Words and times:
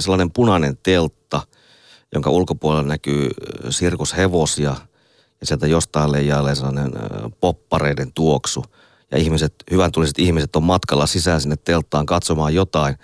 sellainen 0.00 0.30
punainen 0.30 0.76
teltta, 0.82 1.42
jonka 2.14 2.30
ulkopuolella 2.30 2.88
näkyy 2.88 3.30
sirkushevosia 3.70 4.76
ja 5.40 5.46
sieltä 5.46 5.66
jostain 5.66 6.12
leijailee 6.12 6.54
sellainen 6.54 6.92
poppareiden 7.40 8.12
tuoksu. 8.12 8.64
Ja 9.10 9.18
ihmiset, 9.18 9.54
hyvän 9.70 9.92
tuliset 9.92 10.18
ihmiset 10.18 10.56
on 10.56 10.62
matkalla 10.62 11.06
sisään 11.06 11.40
sinne 11.40 11.56
telttaan 11.56 12.06
katsomaan 12.06 12.54
jotain, 12.54 12.96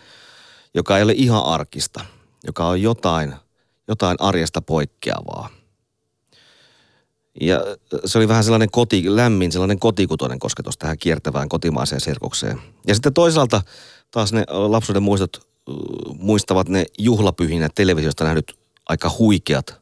joka 0.75 0.97
ei 0.97 1.03
ole 1.03 1.13
ihan 1.17 1.45
arkista, 1.45 2.05
joka 2.47 2.67
on 2.67 2.83
jotain, 2.83 3.35
jotain 3.89 4.17
arjesta 4.21 4.63
poikkeavaa. 4.63 5.49
Ja 7.41 7.61
se 8.05 8.19
oli 8.19 8.29
vähän 8.29 8.45
sellainen 8.45 8.71
koti, 8.71 9.17
lämmin, 9.17 9.53
sellainen 9.53 9.79
kotikutoinen 9.79 10.39
kosketus 10.39 10.79
tähän 10.79 10.99
kiertävään 10.99 11.49
kotimaiseen 11.49 12.01
sirkukseen. 12.01 12.61
Ja 12.87 12.95
sitten 12.95 13.15
toisaalta 13.15 13.63
taas 14.11 14.33
ne 14.33 14.45
lapsuuden 14.49 15.03
muistot 15.03 15.49
muistavat 16.19 16.69
ne 16.69 16.87
juhlapyhinä 16.99 17.69
televisiosta 17.75 18.25
nähdyt 18.25 18.59
aika 18.89 19.11
huikeat 19.19 19.81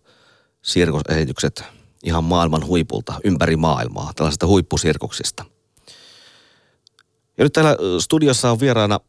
sirkusesitykset 0.62 1.64
ihan 2.02 2.24
maailman 2.24 2.66
huipulta, 2.66 3.20
ympäri 3.24 3.56
maailmaa, 3.56 4.12
tällaisista 4.16 4.46
huippusirkuksista. 4.46 5.44
Ja 7.38 7.44
nyt 7.44 7.52
täällä 7.52 7.77
studiossa 7.98 8.50
on 8.50 8.60
vieraana 8.60 9.00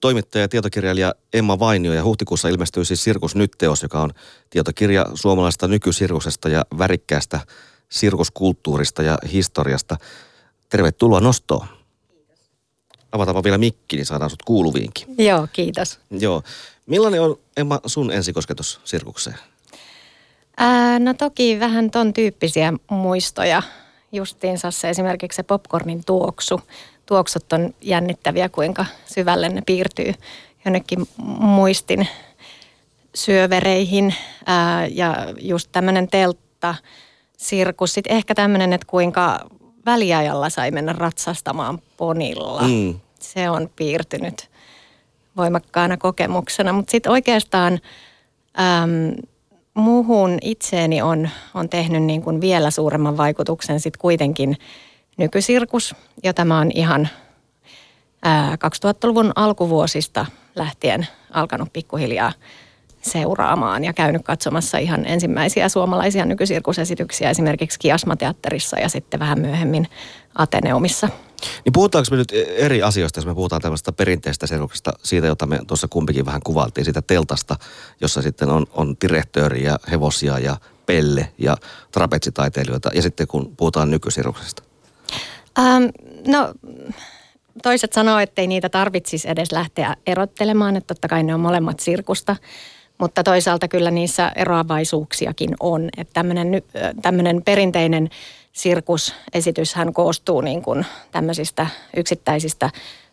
toimittaja 0.00 0.42
ja 0.42 0.48
tietokirjailija 0.48 1.14
Emma 1.32 1.58
Vainio 1.58 1.92
ja 1.92 2.04
huhtikuussa 2.04 2.48
ilmestyy 2.48 2.84
siis 2.84 3.04
Sirkus 3.04 3.34
Nyt-teos, 3.34 3.82
joka 3.82 4.00
on 4.00 4.10
tietokirja 4.50 5.06
suomalaisesta 5.14 5.68
nykysirkusesta 5.68 6.48
ja 6.48 6.64
värikkäästä 6.78 7.40
sirkuskulttuurista 7.88 9.02
ja 9.02 9.18
historiasta. 9.32 9.96
Tervetuloa 10.68 11.20
nostoon. 11.20 11.77
Avataanpa 13.12 13.44
vielä 13.44 13.58
mikki, 13.58 13.96
niin 13.96 14.06
saadaan 14.06 14.30
sut 14.30 14.42
kuuluviinkin. 14.42 15.14
Joo, 15.18 15.48
kiitos. 15.52 15.98
Joo. 16.10 16.42
Millainen 16.86 17.22
on, 17.22 17.36
Emma, 17.56 17.80
sun 17.86 18.12
ensikosketus 18.12 18.80
sirkukseen? 18.84 19.36
Ää, 20.56 20.98
no 20.98 21.14
toki 21.14 21.60
vähän 21.60 21.90
ton 21.90 22.12
tyyppisiä 22.12 22.72
muistoja. 22.90 23.62
Justiinsa 24.12 24.70
se 24.70 24.90
esimerkiksi 24.90 25.36
se 25.36 25.42
popcornin 25.42 26.04
tuoksu 26.06 26.60
tuoksut 27.08 27.52
on 27.52 27.74
jännittäviä, 27.80 28.48
kuinka 28.48 28.86
syvälle 29.14 29.48
ne 29.48 29.62
piirtyy 29.66 30.14
jonnekin 30.64 31.08
muistin 31.38 32.08
syövereihin. 33.14 34.14
Ää, 34.46 34.86
ja 34.86 35.14
just 35.40 35.68
tämmöinen 35.72 36.08
teltta, 36.08 36.74
sirkus. 37.36 37.94
Sitten 37.94 38.16
ehkä 38.16 38.34
tämmöinen, 38.34 38.72
että 38.72 38.86
kuinka 38.86 39.40
väliajalla 39.90 40.50
sai 40.50 40.70
mennä 40.70 40.92
ratsastamaan 40.92 41.78
ponilla. 41.96 42.62
Mm. 42.62 43.00
Se 43.20 43.50
on 43.50 43.70
piirtynyt 43.76 44.50
voimakkaana 45.36 45.96
kokemuksena. 45.96 46.72
Mutta 46.72 46.90
sitten 46.90 47.12
oikeastaan 47.12 47.72
äm, 48.60 49.22
muuhun 49.74 50.38
itseeni 50.42 51.02
on, 51.02 51.28
on 51.54 51.68
tehnyt 51.68 52.02
niin 52.02 52.22
kuin 52.22 52.40
vielä 52.40 52.70
suuremman 52.70 53.16
vaikutuksen 53.16 53.80
sitten 53.80 54.00
kuitenkin– 54.00 54.56
nykysirkus, 55.18 55.94
jota 56.24 56.44
mä 56.44 56.58
oon 56.58 56.70
ihan 56.74 57.08
ää, 58.22 58.54
2000-luvun 58.54 59.32
alkuvuosista 59.34 60.26
lähtien 60.56 61.06
alkanut 61.30 61.72
pikkuhiljaa 61.72 62.32
seuraamaan 63.02 63.84
ja 63.84 63.92
käynyt 63.92 64.22
katsomassa 64.24 64.78
ihan 64.78 65.06
ensimmäisiä 65.06 65.68
suomalaisia 65.68 66.24
nykysirkusesityksiä 66.24 67.30
esimerkiksi 67.30 67.78
Kiasmateatterissa 67.78 68.78
ja 68.78 68.88
sitten 68.88 69.20
vähän 69.20 69.40
myöhemmin 69.40 69.88
Ateneumissa. 70.34 71.08
Niin 71.64 71.72
puhutaanko 71.72 72.08
me 72.10 72.16
nyt 72.16 72.32
eri 72.56 72.82
asioista, 72.82 73.18
jos 73.18 73.26
me 73.26 73.34
puhutaan 73.34 73.62
tällaista 73.62 73.92
perinteistä 73.92 74.46
sirkuksesta, 74.46 74.92
siitä, 75.02 75.26
jota 75.26 75.46
me 75.46 75.60
tuossa 75.66 75.88
kumpikin 75.88 76.26
vähän 76.26 76.40
kuvaltiin, 76.44 76.84
siitä 76.84 77.02
teltasta, 77.02 77.56
jossa 78.00 78.22
sitten 78.22 78.50
on, 78.50 78.66
on 78.72 78.96
direktööri 79.02 79.64
ja 79.64 79.78
hevosia 79.90 80.38
ja 80.38 80.56
pelle 80.86 81.32
ja 81.38 81.56
trapetsitaiteilijoita, 81.92 82.90
ja 82.94 83.02
sitten 83.02 83.26
kun 83.26 83.56
puhutaan 83.56 83.90
nykysirkuksesta? 83.90 84.62
Ähm, 85.58 85.84
no 86.26 86.54
toiset 87.62 87.92
sanoo, 87.92 88.18
että 88.18 88.42
ei 88.42 88.46
niitä 88.46 88.68
tarvitsisi 88.68 89.28
edes 89.28 89.52
lähteä 89.52 89.96
erottelemaan, 90.06 90.76
että 90.76 90.94
totta 90.94 91.08
kai 91.08 91.22
ne 91.22 91.34
on 91.34 91.40
molemmat 91.40 91.80
sirkusta. 91.80 92.36
Mutta 92.98 93.22
toisaalta 93.24 93.68
kyllä 93.68 93.90
niissä 93.90 94.32
eroavaisuuksiakin 94.36 95.50
on. 95.60 95.88
Että 95.96 96.14
tämmöinen, 96.14 96.62
tämmöinen 97.02 97.42
perinteinen 97.42 98.10
sirkusesityshän 98.52 99.92
koostuu 99.92 100.40
niin 100.40 100.62
kuin 100.62 100.86
tämmöisistä 101.10 101.66
yksittäisistä 101.96 102.70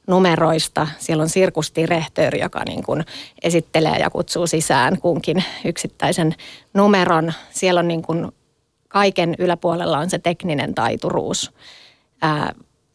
numeroista. 0.07 0.87
Siellä 0.99 1.21
on 1.21 1.29
sirkustirehtööri, 1.29 2.39
joka 2.39 2.63
niin 2.67 2.83
kuin 2.83 3.05
esittelee 3.43 3.97
ja 3.97 4.09
kutsuu 4.09 4.47
sisään 4.47 4.99
kunkin 4.99 5.43
yksittäisen 5.65 6.35
numeron. 6.73 7.33
Siellä 7.51 7.79
on 7.79 7.87
niin 7.87 8.01
kuin 8.01 8.31
kaiken 8.87 9.35
yläpuolella 9.39 9.97
on 9.97 10.09
se 10.09 10.19
tekninen 10.19 10.75
taituruus 10.75 11.51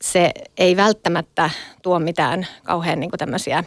se 0.03 0.33
ei 0.57 0.77
välttämättä 0.77 1.51
tuo 1.83 1.99
mitään 1.99 2.47
kauhean 2.65 3.01
niin 3.01 3.11
kuin 3.11 3.19
tämmöisiä 3.19 3.65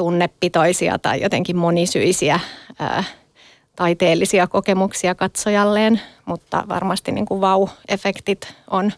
tunnepitoisia 0.00 0.98
tai 0.98 1.20
jotenkin 1.20 1.56
monisyisiä 1.56 2.40
ää, 2.78 3.04
taiteellisia 3.76 4.46
kokemuksia 4.46 5.14
katsojalleen, 5.14 6.00
mutta 6.24 6.64
varmasti 6.68 7.12
niin 7.12 7.26
kuin 7.26 7.40
vau-efektit 7.40 8.54
on, 8.70 8.92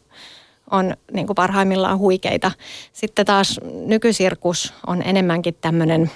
on 0.71 0.97
niin 1.13 1.27
kuin 1.27 1.35
parhaimmillaan 1.35 1.99
huikeita. 1.99 2.53
Sitten 2.93 3.27
taas 3.27 3.61
nykysirkus 3.87 4.75
on 4.87 5.03
enemmänkin 5.03 5.55
tämmöinen, 5.61 6.11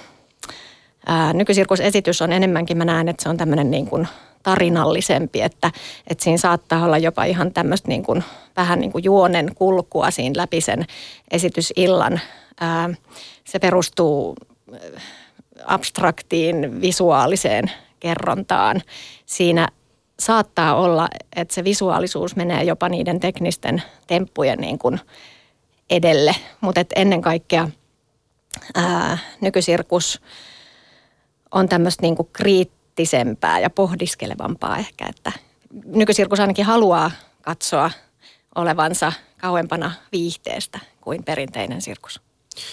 nykysirkusesitys 1.33 2.21
on 2.21 2.31
enemmänkin, 2.31 2.77
mä 2.77 2.85
näen, 2.85 3.09
että 3.09 3.23
se 3.23 3.29
on 3.29 3.37
tämmöinen 3.37 3.71
niin 3.71 3.85
kuin 3.85 4.07
tarinallisempi, 4.43 5.41
että, 5.41 5.71
että 6.07 6.23
siinä 6.23 6.37
saattaa 6.37 6.85
olla 6.85 6.97
jopa 6.97 7.23
ihan 7.23 7.53
tämmöistä 7.53 7.87
niin 7.87 8.03
kuin, 8.03 8.23
vähän 8.57 8.79
niin 8.79 8.91
kuin 8.91 9.03
juonen 9.03 9.55
kulkua 9.55 10.11
siinä 10.11 10.41
läpi 10.41 10.61
sen 10.61 10.85
esitysillan. 11.31 12.19
Ää, 12.59 12.89
se 13.45 13.59
perustuu 13.59 14.35
abstraktiin 15.65 16.81
visuaaliseen 16.81 17.71
kerrontaan. 17.99 18.81
Siinä 19.25 19.67
saattaa 20.19 20.75
olla, 20.75 21.07
että 21.35 21.53
se 21.53 21.63
visuaalisuus 21.63 22.35
menee 22.35 22.63
jopa 22.63 22.89
niiden 22.89 23.19
teknisten 23.19 23.83
temppujen 24.07 24.59
niin 24.59 24.79
kuin 24.79 24.99
edelle, 25.89 26.35
mutta 26.61 26.81
ennen 26.95 27.21
kaikkea 27.21 27.69
ää, 28.75 29.17
nykysirkus 29.41 30.21
on 31.51 31.69
tämmöistä 31.69 32.01
niin 32.01 32.15
kuin 32.15 32.29
kriit, 32.33 32.77
kriittisempää 32.97 33.59
ja 33.59 33.69
pohdiskelevampaa 33.69 34.77
ehkä, 34.77 35.05
että 35.09 35.31
nykysirkus 35.85 36.39
ainakin 36.39 36.65
haluaa 36.65 37.11
katsoa 37.41 37.91
olevansa 38.55 39.13
kauempana 39.37 39.91
viihteestä 40.11 40.79
kuin 41.01 41.23
perinteinen 41.23 41.81
sirkus. 41.81 42.21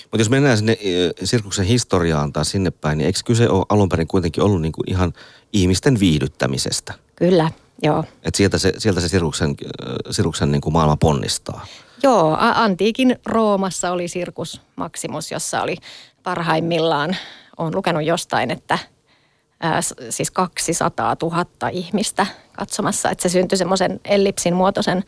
Mutta 0.03 0.21
jos 0.21 0.31
mennään 0.31 0.57
sinne 0.57 0.79
sirkuksen 1.25 1.65
historiaan 1.65 2.33
tai 2.33 2.45
sinne 2.45 2.71
päin, 2.71 2.99
niin 2.99 3.07
eikö 3.07 3.19
kyse 3.25 3.49
ole 3.49 3.67
alun 3.69 3.89
perin 3.89 4.07
kuitenkin 4.07 4.43
ollut 4.43 4.63
niinku 4.63 4.83
ihan 4.87 5.13
ihmisten 5.53 6.01
viihdyttämisestä? 6.01 6.95
Kyllä, 7.17 7.51
joo. 7.83 8.05
Et 8.23 8.35
sieltä 8.35 8.59
se, 8.59 8.73
sieltä 8.79 9.01
se 9.01 9.09
sirkuksen, 9.09 9.55
sirkuksen 10.11 10.53
niinku 10.53 10.71
maailma 10.71 10.97
ponnistaa. 10.97 11.67
Joo, 12.03 12.37
antiikin 12.41 13.17
Roomassa 13.27 13.91
oli 13.91 14.09
sirkus 14.09 14.61
Maximus, 14.77 15.31
jossa 15.31 15.63
oli 15.63 15.77
parhaimmillaan, 16.23 17.17
olen 17.59 17.75
lukenut 17.75 18.05
jostain, 18.05 18.51
että– 18.51 18.79
ää, 19.65 19.81
siis 20.11 20.31
200 20.31 21.17
000 21.23 21.69
ihmistä 21.73 22.27
katsomassa, 22.53 23.11
että 23.11 23.23
se 23.23 23.29
syntyi 23.29 23.59
semmoisen 23.59 24.01
ellipsin 24.05 24.55
muotoisen 24.55 25.05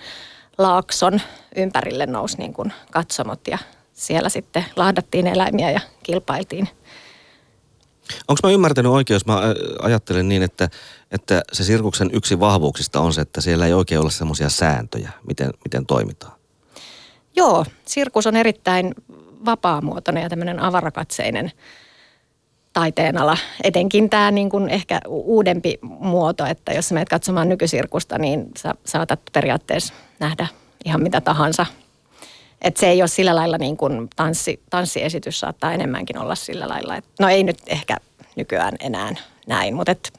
laakson 0.59 1.21
ympärille 1.57 2.07
nousi 2.07 2.37
niin 2.39 2.53
kuin 2.53 2.73
katsomot 2.91 3.49
ja 3.49 3.59
siellä 3.97 4.29
sitten 4.29 4.65
lahdattiin 4.77 5.27
eläimiä 5.27 5.71
ja 5.71 5.81
kilpailtiin. 6.03 6.69
Onko 8.29 8.41
mä 8.43 8.51
ymmärtänyt 8.51 8.93
oikein, 8.93 9.15
jos 9.15 9.27
mä 9.27 9.41
ajattelen 9.83 10.29
niin, 10.29 10.43
että, 10.43 10.69
että 11.11 11.43
se 11.53 11.65
sirkuksen 11.65 12.11
yksi 12.13 12.41
vahvuuksista 12.41 13.01
on 13.01 13.13
se, 13.13 13.21
että 13.21 13.41
siellä 13.41 13.67
ei 13.67 13.73
oikein 13.73 14.01
ole 14.01 14.11
semmoisia 14.11 14.49
sääntöjä, 14.49 15.11
miten, 15.27 15.51
miten 15.65 15.87
toimitaan? 15.87 16.33
Joo, 17.37 17.65
sirkus 17.87 18.27
on 18.27 18.37
erittäin 18.37 18.95
vapaamuotoinen 19.45 20.23
ja 20.23 20.29
tämmöinen 20.29 20.61
avarakatseinen 20.61 21.53
taiteenala. 22.73 23.37
Etenkin 23.65 24.11
tämä 24.11 24.31
niin 24.31 24.51
kuin 24.51 24.69
ehkä 24.69 25.01
uudempi 25.07 25.79
muoto, 25.83 26.47
että 26.47 26.73
jos 26.73 26.93
menet 26.93 27.09
katsomaan 27.09 27.49
nykysirkusta, 27.49 28.19
niin 28.19 28.47
sä 28.59 28.75
saatat 28.85 29.21
periaatteessa 29.33 29.95
nähdä 30.21 30.47
ihan 30.85 31.03
mitä 31.03 31.21
tahansa. 31.21 31.67
Et 32.63 32.77
se 32.77 32.89
ei 32.89 33.03
ole 33.03 33.09
sillä 33.09 33.35
lailla 33.35 33.59
niin 33.59 33.77
kuin 33.77 34.09
tanssi, 34.17 34.63
tanssiesitys 34.71 35.41
saattaa 35.41 35.73
enemmänkin 35.73 36.19
olla 36.19 36.35
sillä 36.35 36.69
lailla. 36.69 36.97
Et, 36.97 37.05
no 37.21 37.29
ei 37.29 37.43
nyt 37.45 37.59
ehkä 37.67 37.97
nykyään 38.37 38.75
enää 38.81 39.15
näin, 39.47 39.75
mutta 39.75 39.93
et, 39.93 40.13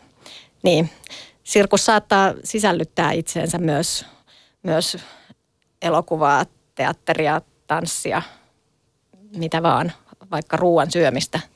niin. 0.63 0.89
Sirkus 1.43 1.85
saattaa 1.85 2.33
sisällyttää 2.43 3.11
itseensä 3.11 3.57
myös, 3.57 4.05
myös 4.63 4.97
elokuvaa, 5.81 6.45
teatteria, 6.75 7.41
tanssia, 7.67 8.21
mitä 9.37 9.63
vaan, 9.63 9.91
vaikka 10.31 10.57
ruoan 10.57 10.91
syömistä– 10.91 11.39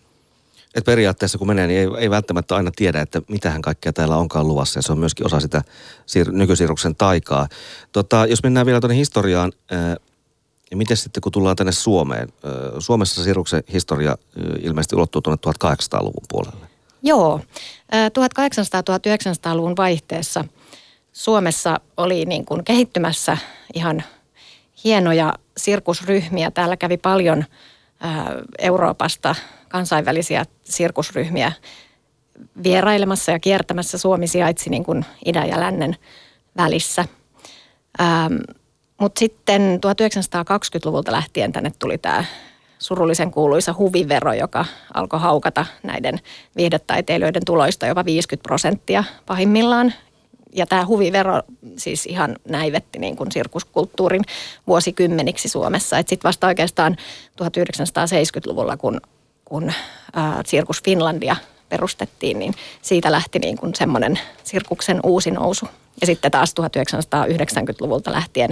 Et 0.76 0.86
periaatteessa 0.86 1.38
kun 1.38 1.48
menee, 1.48 1.68
niin 1.68 1.80
ei, 1.80 1.88
ei 1.98 2.10
välttämättä 2.10 2.56
aina 2.56 2.72
tiedä, 2.76 3.02
että 3.02 3.22
mitähän 3.28 3.62
kaikkea 3.62 3.94
täällä 3.94 4.18
onkaan 4.18 4.48
luvassa. 4.48 4.78
Ja 4.78 4.82
se 4.82 4.92
on 4.92 5.00
myöskin 5.00 5.26
osa 5.26 5.40
sitä 5.40 5.62
siir- 6.08 6.32
nykysirkuksen 6.32 6.96
taikaa. 6.96 7.48
Tota, 7.92 8.26
jos 8.26 8.44
mennään 8.44 8.66
vielä 8.66 8.80
tuonne 8.80 8.96
historiaan, 8.96 9.52
ää, 9.72 9.98
ja 10.72 10.78
miten 10.78 10.98
sitten 10.98 11.22
kun 11.22 11.32
tullaan 11.32 11.56
tänne 11.56 11.72
Suomeen? 11.72 12.30
Suomessa 12.80 13.24
sirkuksen 13.24 13.64
historia 13.74 14.16
ilmeisesti 14.62 14.96
ulottuu 14.96 15.22
tuonne 15.22 15.40
1800-luvun 15.48 16.26
puolelle. 16.30 16.68
Joo, 17.04 17.40
1800-1900-luvun 17.92 19.78
vaihteessa 19.78 20.46
Suomessa 21.14 21.80
oli 21.98 22.26
niin 22.26 22.46
kuin 22.46 22.64
kehittymässä 22.64 23.38
ihan 23.74 24.04
hienoja 24.84 25.34
sirkusryhmiä. 25.58 26.52
Täällä 26.52 26.78
kävi 26.78 26.98
paljon 26.98 27.46
Euroopasta 28.60 29.36
kansainvälisiä 29.70 30.46
sirkusryhmiä 30.64 31.52
vierailemassa 32.64 33.32
ja 33.32 33.40
kiertämässä. 33.40 33.98
Suomi 33.98 34.28
sijaitsi 34.28 34.70
niin 34.70 34.84
kuin 34.84 35.06
idän 35.26 35.50
ja 35.50 35.60
lännen 35.60 35.96
välissä. 36.58 37.06
Mutta 39.02 39.20
sitten 39.20 39.80
1920-luvulta 39.86 41.12
lähtien 41.12 41.52
tänne 41.52 41.72
tuli 41.80 41.98
tämä 41.98 42.26
surullisen 42.80 43.32
kuuluisa 43.32 43.76
huvivero, 43.78 44.34
joka 44.34 44.66
alkoi 44.94 45.20
haukata 45.20 45.66
näiden 45.84 46.20
viihdetaiteilijoiden 46.56 47.46
tuloista 47.46 47.88
jopa 47.88 48.06
50 48.06 48.44
prosenttia 48.44 49.04
pahimmillaan. 49.26 49.94
Ja 50.54 50.66
tämä 50.66 50.86
huvivero 50.86 51.42
siis 51.78 52.06
ihan 52.06 52.36
näivetti 52.50 53.00
niin 53.00 53.16
kuin 53.16 53.32
sirkuskulttuurin 53.32 54.24
vuosikymmeniksi 54.68 55.50
Suomessa. 55.50 55.98
Sitten 55.98 56.20
vasta 56.24 56.48
oikeastaan 56.48 56.96
1970-luvulla, 57.44 58.78
kun, 58.78 59.02
kun 59.46 59.74
ää, 60.14 60.42
Sirkus 60.46 60.84
Finlandia 60.84 61.36
perustettiin, 61.72 62.40
niin 62.40 62.54
siitä 62.82 63.12
lähti 63.12 63.40
niin 63.40 63.58
kuin 63.58 63.76
semmoinen 63.76 64.20
sirkuksen 64.44 65.00
uusi 65.04 65.32
nousu. 65.32 65.68
Ja 66.02 66.08
sitten 66.08 66.32
taas 66.32 66.54
1990-luvulta 66.62 68.12
lähtien 68.12 68.50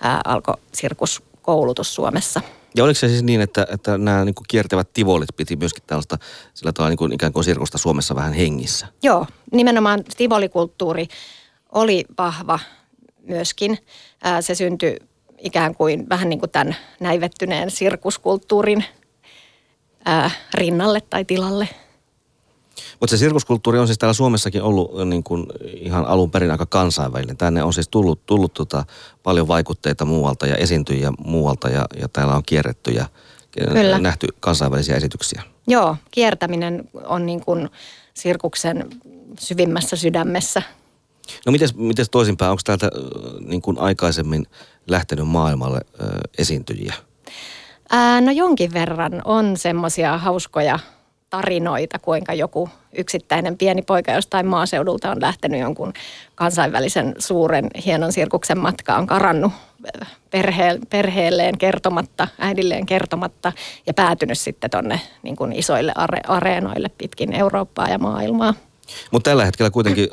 ää, 0.00 0.20
alkoi 0.24 0.54
sirkuskoulutus 0.72 1.94
Suomessa– 1.94 2.40
ja 2.76 2.84
oliko 2.84 2.98
se 2.98 3.08
siis 3.08 3.22
niin, 3.22 3.40
että, 3.40 3.66
että 3.72 3.98
nämä 3.98 4.24
niin 4.24 4.34
kuin 4.34 4.44
kiertävät 4.48 4.88
tivolit 4.92 5.28
piti 5.36 5.56
myöskin 5.56 5.82
tällaista 5.86 6.18
sillä 6.54 6.72
tavalla 6.72 6.90
niin 6.90 6.98
kuin 6.98 7.12
ikään 7.12 7.32
kuin 7.32 7.44
sirkusta 7.44 7.78
Suomessa 7.78 8.14
vähän 8.14 8.32
hengissä? 8.32 8.86
Joo, 9.02 9.26
nimenomaan 9.52 10.04
tivolikulttuuri 10.16 11.06
oli 11.72 12.04
vahva 12.18 12.58
myöskin. 13.22 13.78
Se 14.40 14.54
syntyi 14.54 14.96
ikään 15.38 15.74
kuin 15.74 16.08
vähän 16.08 16.28
niin 16.28 16.40
kuin 16.40 16.50
tämän 16.50 16.76
näivettyneen 17.00 17.70
sirkuskulttuurin 17.70 18.84
rinnalle 20.54 21.00
tai 21.00 21.24
tilalle– 21.24 21.68
mutta 23.00 23.10
se 23.10 23.16
sirkuskulttuuri 23.16 23.78
on 23.78 23.86
siis 23.86 23.98
täällä 23.98 24.14
Suomessakin 24.14 24.62
ollut 24.62 24.90
niin 25.04 25.24
kuin 25.24 25.46
ihan 25.64 26.04
alun 26.04 26.30
perin 26.30 26.50
aika 26.50 26.66
kansainvälinen. 26.66 27.36
Tänne 27.36 27.62
on 27.62 27.72
siis 27.72 27.88
tullut, 27.88 28.26
tullut 28.26 28.54
tota 28.54 28.84
paljon 29.22 29.48
vaikutteita 29.48 30.04
muualta 30.04 30.46
ja 30.46 30.56
esiintyjiä 30.56 31.12
muualta 31.18 31.68
ja, 31.68 31.86
ja 32.00 32.08
täällä 32.08 32.36
on 32.36 32.42
kierretty 32.46 32.90
ja 32.90 33.06
Kyllä. 33.50 33.98
nähty 33.98 34.26
kansainvälisiä 34.40 34.96
esityksiä. 34.96 35.42
Joo, 35.66 35.96
kiertäminen 36.10 36.88
on 37.04 37.26
niin 37.26 37.40
kuin 37.40 37.70
sirkuksen 38.14 38.90
syvimmässä 39.40 39.96
sydämessä. 39.96 40.62
No 41.46 41.52
miten, 41.52 41.68
miten 41.74 42.06
toisinpäin, 42.10 42.50
onko 42.50 42.60
täältä 42.64 42.90
niin 43.40 43.62
kuin 43.62 43.78
aikaisemmin 43.78 44.46
lähtenyt 44.86 45.28
maailmalle 45.28 45.80
äh, 46.02 46.08
esiintyjiä? 46.38 46.94
Ää, 47.90 48.20
no 48.20 48.30
jonkin 48.30 48.72
verran 48.72 49.22
on 49.24 49.56
semmoisia 49.56 50.18
hauskoja 50.18 50.78
tarinoita, 51.34 51.98
kuinka 51.98 52.34
joku 52.34 52.68
yksittäinen 52.98 53.58
pieni 53.58 53.82
poika 53.82 54.12
jostain 54.12 54.46
maaseudulta 54.46 55.10
on 55.10 55.20
lähtenyt 55.20 55.60
jonkun 55.60 55.92
kansainvälisen 56.34 57.14
suuren 57.18 57.70
hienon 57.86 58.12
sirkuksen 58.12 58.58
matkaan, 58.58 59.06
karannut 59.06 59.52
perhe, 60.30 60.78
perheelleen 60.90 61.58
kertomatta, 61.58 62.28
äidilleen 62.38 62.86
kertomatta 62.86 63.52
ja 63.86 63.94
päätynyt 63.94 64.38
sitten 64.38 64.70
tonne 64.70 65.00
niin 65.22 65.36
kuin 65.36 65.52
isoille 65.52 65.92
are, 65.94 66.20
areenoille 66.28 66.88
pitkin 66.98 67.32
Eurooppaa 67.32 67.88
ja 67.88 67.98
maailmaa. 67.98 68.54
Mutta 69.10 69.30
tällä 69.30 69.44
hetkellä 69.44 69.70
kuitenkin 69.70 70.08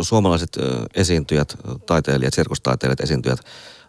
suomalaiset 0.00 0.58
esiintyjät, 0.94 1.56
taiteilijat, 1.86 2.34
sirkustaiteilijat, 2.34 3.00
esiintyjät 3.00 3.38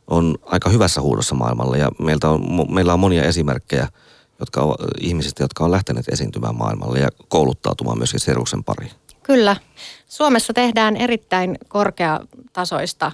on 0.07 0.35
aika 0.45 0.69
hyvässä 0.69 1.01
huudossa 1.01 1.35
maailmalla 1.35 1.77
ja 1.77 1.91
meiltä 1.99 2.29
on, 2.29 2.41
meillä 2.73 2.93
on 2.93 2.99
monia 2.99 3.23
esimerkkejä– 3.23 3.87
jotka 4.39 4.61
on, 4.61 4.75
ihmisistä, 4.99 5.43
jotka 5.43 5.65
on 5.65 5.71
lähteneet 5.71 6.09
esiintymään 6.09 6.55
maailmalle 6.55 6.99
ja 6.99 7.09
kouluttautumaan 7.27 7.97
myöskin 7.97 8.19
Seruksen 8.19 8.63
pariin. 8.63 8.91
Kyllä. 9.23 9.55
Suomessa 10.07 10.53
tehdään 10.53 10.97
erittäin 10.97 11.57
korkeatasoista 11.67 13.11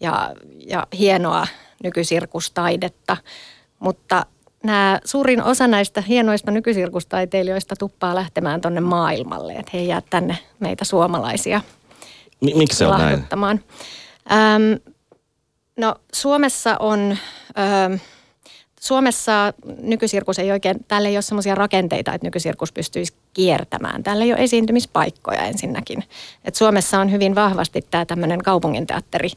ja, 0.00 0.34
ja 0.66 0.86
hienoa 0.98 1.46
nykysirkustaidetta, 1.82 3.16
mutta 3.78 4.26
nämä, 4.64 5.00
suurin 5.04 5.42
osa 5.42 5.66
näistä 5.66 6.00
hienoista 6.00 6.50
nykysirkustaiteilijoista 6.50 7.76
tuppaa 7.76 8.14
lähtemään 8.14 8.60
tuonne 8.60 8.80
maailmalle, 8.80 9.52
että 9.52 9.70
he 9.74 9.82
jää 9.82 10.02
tänne 10.10 10.38
meitä 10.60 10.84
suomalaisia 10.84 11.60
M- 12.40 12.58
Miksi 12.58 12.78
se 12.78 12.86
on 12.86 12.98
näin? 12.98 13.24
Öm, 13.42 14.80
no 15.76 15.94
Suomessa 16.12 16.76
on... 16.78 17.16
Öö, 17.58 17.98
Suomessa 18.86 19.52
nykysirkus 19.82 20.38
ei 20.38 20.52
oikein, 20.52 20.84
täällä 20.88 21.08
ei 21.08 21.16
ole 21.16 21.22
sellaisia 21.22 21.54
rakenteita, 21.54 22.14
että 22.14 22.26
nykysirkus 22.26 22.72
pystyisi 22.72 23.14
kiertämään. 23.34 24.02
Täällä 24.02 24.24
ei 24.24 24.32
ole 24.32 24.42
esiintymispaikkoja 24.42 25.42
ensinnäkin. 25.42 26.04
Et 26.44 26.54
Suomessa 26.54 27.00
on 27.00 27.12
hyvin 27.12 27.34
vahvasti 27.34 27.86
tämä 27.90 28.04
tämmöinen 28.04 28.42
kaupunginteatteri 28.42 29.28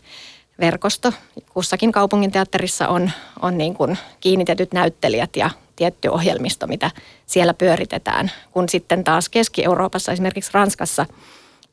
verkosto. 0.60 1.14
Kussakin 1.54 1.92
kaupunginteatterissa 1.92 2.88
on, 2.88 3.12
on 3.42 3.58
niin 3.58 3.74
kuin 3.74 3.98
kiinnitetyt 4.20 4.74
näyttelijät 4.74 5.36
ja 5.36 5.50
tietty 5.76 6.08
ohjelmisto, 6.08 6.68
mitä 6.68 6.92
siellä 7.26 7.54
pyöritetään. 7.54 8.32
Kun 8.52 8.70
sitten 8.70 9.04
taas 9.04 9.30
Keski-Euroopassa, 9.30 10.12
esimerkiksi 10.12 10.52
Ranskassa– 10.54 11.06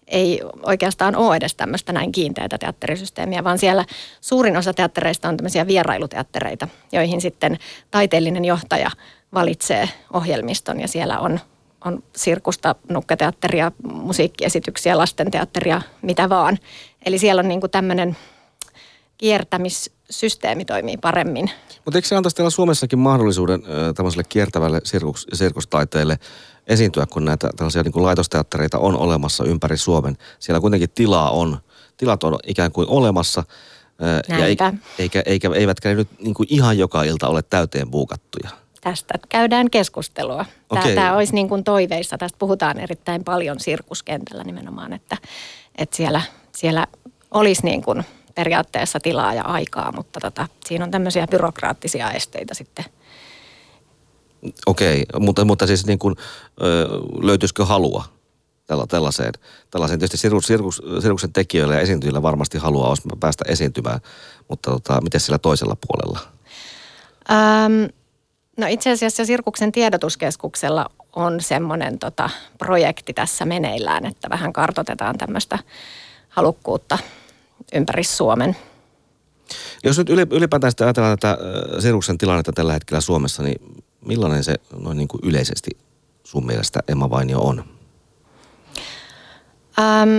ei 0.09 0.41
oikeastaan 0.63 1.17
ole 1.17 1.37
edes 1.37 1.55
tämmöistä 1.55 1.93
näin 1.93 2.13
kiinteätä 2.13 2.59
teatterisysteemiä, 2.59 3.45
vaan 3.45 3.59
siellä 3.59 3.85
suurin 4.21 4.57
osa 4.57 4.75
teattereista 4.75 5.29
on 5.29 5.37
tämmöisiä 5.37 5.67
vierailuteattereita, 5.67 6.69
joihin 6.93 7.21
sitten 7.21 7.59
taiteellinen 7.91 8.45
johtaja 8.45 8.91
valitsee 9.35 9.89
ohjelmiston 10.13 10.81
ja 10.81 10.89
siellä 10.89 11.21
on, 11.21 11.41
on 11.85 12.03
sirkusta, 12.17 12.75
nukketeatteria, 12.89 13.73
musiikkiesityksiä, 13.83 14.99
lastenteatteria, 14.99 15.83
mitä 16.03 16.29
vaan. 16.29 16.59
Eli 17.07 17.19
siellä 17.19 17.41
on 17.41 17.49
niin 17.49 17.61
kuin 17.61 17.71
tämmöinen 17.71 18.17
kiertämissysteemi 20.07 20.65
toimii 20.65 20.97
paremmin. 20.97 21.51
Mutta 21.85 21.99
eikö 21.99 22.09
se 22.09 22.17
antaisi 22.17 22.37
teillä 22.37 22.51
Suomessakin 22.51 22.99
mahdollisuuden 22.99 23.63
äh, 23.65 23.95
tämmöiselle 23.95 24.25
kiertävälle 24.29 24.81
sirkus, 24.85 25.27
sirkustaiteelle 25.33 26.19
esiintyä, 26.67 27.07
kun 27.07 27.25
näitä 27.25 27.51
tällaisia 27.57 27.83
niin 27.83 27.93
kuin 27.93 28.03
laitosteattereita 28.03 28.79
on 28.79 28.97
olemassa 28.97 29.45
ympäri 29.45 29.77
Suomen. 29.77 30.17
Siellä 30.39 30.61
kuitenkin 30.61 30.91
tilaa 30.91 31.31
on, 31.31 31.59
tilat 31.97 32.25
on 32.25 32.39
ikään 32.47 32.73
kuin 32.73 32.89
olemassa. 32.89 33.45
Ja 34.29 34.47
eikä, 34.47 34.73
eikä, 34.99 35.23
eikä, 35.27 35.51
eivätkä 35.55 35.89
ne 35.89 35.95
nyt 35.95 36.09
niin 36.21 36.35
kuin 36.35 36.47
ihan 36.51 36.79
joka 36.79 37.03
ilta 37.03 37.29
ole 37.29 37.43
täyteen 37.43 37.91
buukattuja. 37.91 38.51
Tästä 38.81 39.15
käydään 39.29 39.71
keskustelua. 39.71 40.45
Tämä, 40.69 40.81
okay. 40.81 40.95
tämä 40.95 41.17
olisi 41.17 41.35
niin 41.35 41.49
kuin 41.49 41.65
toiveissa. 41.65 42.19
Tästä 42.19 42.39
puhutaan 42.39 42.79
erittäin 42.79 43.25
paljon 43.25 43.61
sirkuskentällä 43.61 44.45
nimenomaan, 44.45 44.93
että, 44.93 45.17
että 45.79 45.97
siellä, 45.97 46.21
siellä 46.53 46.87
olisi 47.31 47.65
niin 47.65 47.83
kuin 47.83 48.05
periaatteessa 48.37 49.01
tilaa 49.01 49.35
ja 49.35 49.43
aikaa, 49.43 49.93
mutta 49.93 50.21
tota, 50.21 50.49
siinä 50.67 50.85
on 50.85 50.91
tämmöisiä 50.91 51.27
byrokraattisia 51.27 52.11
esteitä 52.11 52.55
sitten– 52.55 52.85
Okei, 54.67 55.05
mutta, 55.21 55.45
mutta 55.45 55.67
siis 55.67 55.87
niin 55.87 55.99
kuin, 55.99 56.15
löytyisikö 57.23 57.65
halua 57.65 58.05
tällaiseen? 58.89 59.33
Tällaiseen 59.71 59.99
tietysti 59.99 60.17
sirkus, 60.17 60.47
sirkus, 60.47 60.83
sirkuksen 61.03 61.33
tekijöillä 61.33 61.75
ja 61.75 61.81
esiintyjillä 61.81 62.23
varmasti 62.23 62.59
haluaa 62.59 62.95
päästä 63.21 63.45
esiintymään, 63.49 64.01
mutta 64.49 64.71
tota, 64.71 65.01
miten 65.01 65.21
sillä 65.21 65.39
toisella 65.39 65.77
puolella? 65.87 66.21
Ähm, 67.31 67.85
no 68.57 68.67
itse 68.67 68.91
asiassa 68.91 69.25
Sirkuksen 69.25 69.73
tiedotuskeskuksella 69.73 70.91
on 71.17 71.41
semmoinen 71.41 71.99
tota, 71.99 72.31
projekti 72.59 73.13
tässä 73.13 73.45
meneillään, 73.45 74.07
että 74.07 74.31
vähän 74.31 74.53
kartotetaan 74.53 75.19
tämmöistä 75.19 75.59
halukkuutta 76.29 76.99
ympäri 77.75 78.05
Suomen. 78.05 78.57
Jos 79.85 79.99
nyt 79.99 80.11
ylipäätään 80.11 80.71
sitä 80.71 80.85
ajatellaan 80.85 81.19
tätä 81.19 81.39
Sirkuksen 81.79 82.19
tilannetta 82.19 82.53
tällä 82.53 82.73
hetkellä 82.73 83.01
Suomessa, 83.01 83.43
niin 83.43 83.85
millainen 84.07 84.45
se 84.45 84.55
noin 84.81 84.97
niin 84.97 85.09
kuin 85.09 85.21
yleisesti 85.25 85.71
sun 86.25 86.47
mielestä 86.47 86.81
Emma 86.89 87.11
Vainio 87.11 87.41
on? 87.41 87.65
Ähm, 89.79 90.11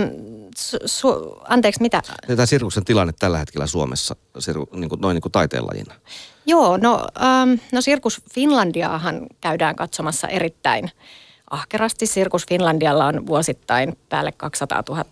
su, 0.56 0.76
su, 0.84 1.08
anteeksi, 1.48 1.82
mitä? 1.82 2.02
Tämä 2.26 2.46
sirkuksen 2.46 2.84
tilanne 2.84 3.12
tällä 3.18 3.38
hetkellä 3.38 3.66
Suomessa, 3.66 4.16
siru, 4.38 4.68
niin 4.72 4.88
kuin, 4.88 5.00
noin 5.00 5.14
niin 5.14 5.22
kuin 5.22 5.32
taiteenlajina. 5.32 5.94
Joo, 6.46 6.76
no, 6.76 7.06
ähm, 7.22 7.54
no 7.72 7.80
Sirkus 7.80 8.22
Finlandiaahan 8.32 9.26
käydään 9.40 9.76
katsomassa 9.76 10.28
erittäin 10.28 10.90
ahkerasti. 11.50 12.06
Sirkus 12.06 12.46
Finlandialla 12.48 13.06
on 13.06 13.26
vuosittain 13.26 13.98
päälle 14.08 14.32
200 14.32 14.82
000 14.88 15.04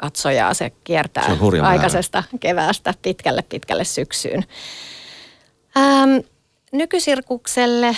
katsojaa. 0.00 0.54
Se 0.54 0.70
kiertää 0.84 1.36
Se 1.52 1.60
aikaisesta 1.60 2.22
keväästä 2.40 2.94
pitkälle 3.02 3.42
pitkälle 3.42 3.84
syksyyn. 3.84 4.44
Ähm, 5.76 6.10
nykysirkukselle 6.72 7.96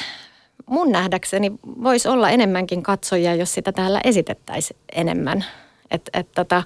mun 0.67 0.93
nähdäkseni 0.93 1.53
voisi 1.83 2.09
olla 2.09 2.31
enemmänkin 2.31 2.83
katsojia, 2.83 3.35
jos 3.35 3.55
sitä 3.55 3.73
täällä 3.73 4.01
esitettäisiin 4.05 4.81
enemmän. 4.93 5.45
Et, 5.91 6.11
et 6.13 6.33
tota, 6.33 6.57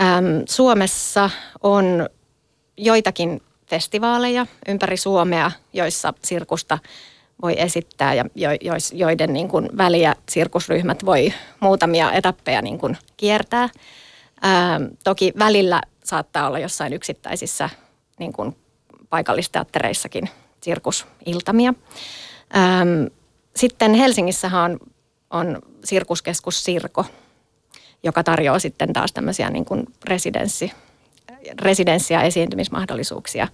äm, 0.00 0.24
Suomessa 0.48 1.30
on 1.62 2.08
joitakin 2.76 3.40
festivaaleja 3.66 4.46
ympäri 4.68 4.96
Suomea, 4.96 5.50
joissa 5.72 6.14
sirkusta 6.24 6.78
voi 7.42 7.54
esittää 7.60 8.14
ja 8.14 8.24
jo, 8.34 8.50
joiden 8.92 9.32
niin 9.32 9.48
kuin 9.48 9.68
väliä 9.76 10.14
sirkusryhmät 10.28 11.06
voi 11.06 11.32
muutamia 11.60 12.12
etappeja 12.12 12.62
niin 12.62 12.78
kuin 12.78 12.96
kiertää. 13.16 13.68
Ähm, 14.44 14.84
toki 15.04 15.32
välillä 15.38 15.82
saattaa 16.04 16.46
olla 16.46 16.58
jossain 16.58 16.92
yksittäisissä 16.92 17.70
niin 18.18 18.32
kuin 18.32 18.56
paikallisteattereissakin 19.10 20.30
sirkusiltamia. 20.62 21.74
Ähm, 22.56 23.06
sitten 23.56 23.94
Helsingissähän 23.94 24.70
on, 24.70 24.78
on 25.30 25.62
sirkuskeskus 25.84 26.64
Sirko, 26.64 27.04
joka 28.02 28.22
tarjoaa 28.22 28.58
sitten 28.58 28.92
taas 28.92 29.12
tämmöisiä 29.12 29.50
niin 29.50 29.64
kuin 29.64 29.86
residenssi, 30.04 30.72
residenssi- 31.62 32.14
ja 32.14 32.22
esiintymismahdollisuuksia 32.22 33.48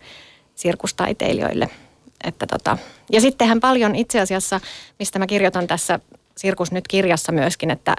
sirkustaiteilijoille. 0.54 1.70
Että 2.24 2.46
tota. 2.46 2.78
Ja 3.12 3.20
sittenhän 3.20 3.60
paljon 3.60 3.94
itse 3.94 4.20
asiassa, 4.20 4.60
mistä 4.98 5.18
mä 5.18 5.26
kirjoitan 5.26 5.66
tässä 5.66 6.00
Sirkus 6.36 6.72
nyt 6.72 6.88
kirjassa 6.88 7.32
myöskin, 7.32 7.70
että, 7.70 7.96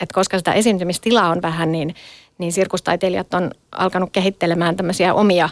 että 0.00 0.14
koska 0.14 0.38
sitä 0.38 0.52
esiintymistilaa 0.52 1.28
on 1.28 1.42
vähän, 1.42 1.72
niin, 1.72 1.94
niin 2.38 2.52
sirkustaiteilijat 2.52 3.34
on 3.34 3.50
alkanut 3.72 4.10
kehittelemään 4.12 4.76
tämmöisiä 4.76 5.14
omia 5.14 5.48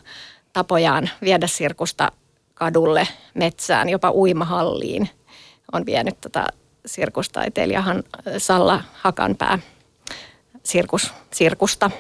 tapojaan 0.53 1.11
viedä 1.23 1.47
sirkusta 1.47 2.13
kadulle, 2.55 3.09
metsään, 3.35 3.89
jopa 3.89 4.11
uimahalliin. 4.11 5.09
On 5.73 5.87
vienyt 5.87 6.21
tota 6.21 6.47
sirkustaiteilijahan 6.87 8.03
Salla 8.39 8.83
Hakanpää 8.93 9.59
sirkus, 10.67 11.15
sirkusta. 11.33 11.91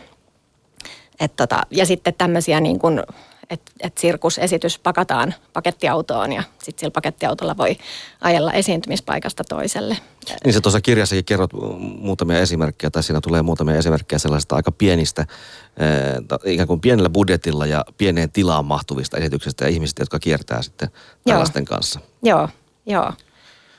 Et 1.21 1.37
tota, 1.37 1.63
ja 1.71 1.87
sitten 1.87 2.15
tämmöisiä 2.15 2.61
niin 2.61 2.79
kuin, 2.79 3.03
että 3.51 3.73
et 3.81 3.99
sirkusesitys 3.99 4.79
pakataan 4.79 5.35
pakettiautoon 5.53 6.33
ja 6.33 6.43
sitten 6.59 6.81
sillä 6.81 6.91
pakettiautolla 6.91 7.57
voi 7.57 7.77
ajella 8.21 8.53
esiintymispaikasta 8.53 9.45
toiselle. 9.45 9.97
Niin 10.45 10.53
sä 10.53 10.61
tuossa 10.61 10.81
kirjassakin 10.81 11.25
kerrot 11.25 11.51
muutamia 11.79 12.39
esimerkkejä, 12.39 12.91
tai 12.91 13.03
siinä 13.03 13.21
tulee 13.21 13.43
muutamia 13.43 13.77
esimerkkejä 13.77 14.19
sellaisista 14.19 14.57
aika 14.57 14.73
pienistä, 14.73 15.21
äh, 15.23 15.29
ikään 16.45 16.69
kuin 16.69 16.81
pienellä 16.81 17.11
budjetilla 17.11 17.67
ja 17.67 17.85
pieneen 17.99 18.31
tilaan 18.31 18.65
mahtuvista 18.65 19.17
esityksistä 19.17 19.65
ja 19.65 19.71
ihmisistä, 19.71 20.03
jotka 20.03 20.19
kiertää 20.19 20.63
sitten 20.63 20.89
tällaisten 21.25 21.61
joo. 21.61 21.77
kanssa. 21.77 22.01
Joo, 22.23 22.49
joo. 22.87 23.13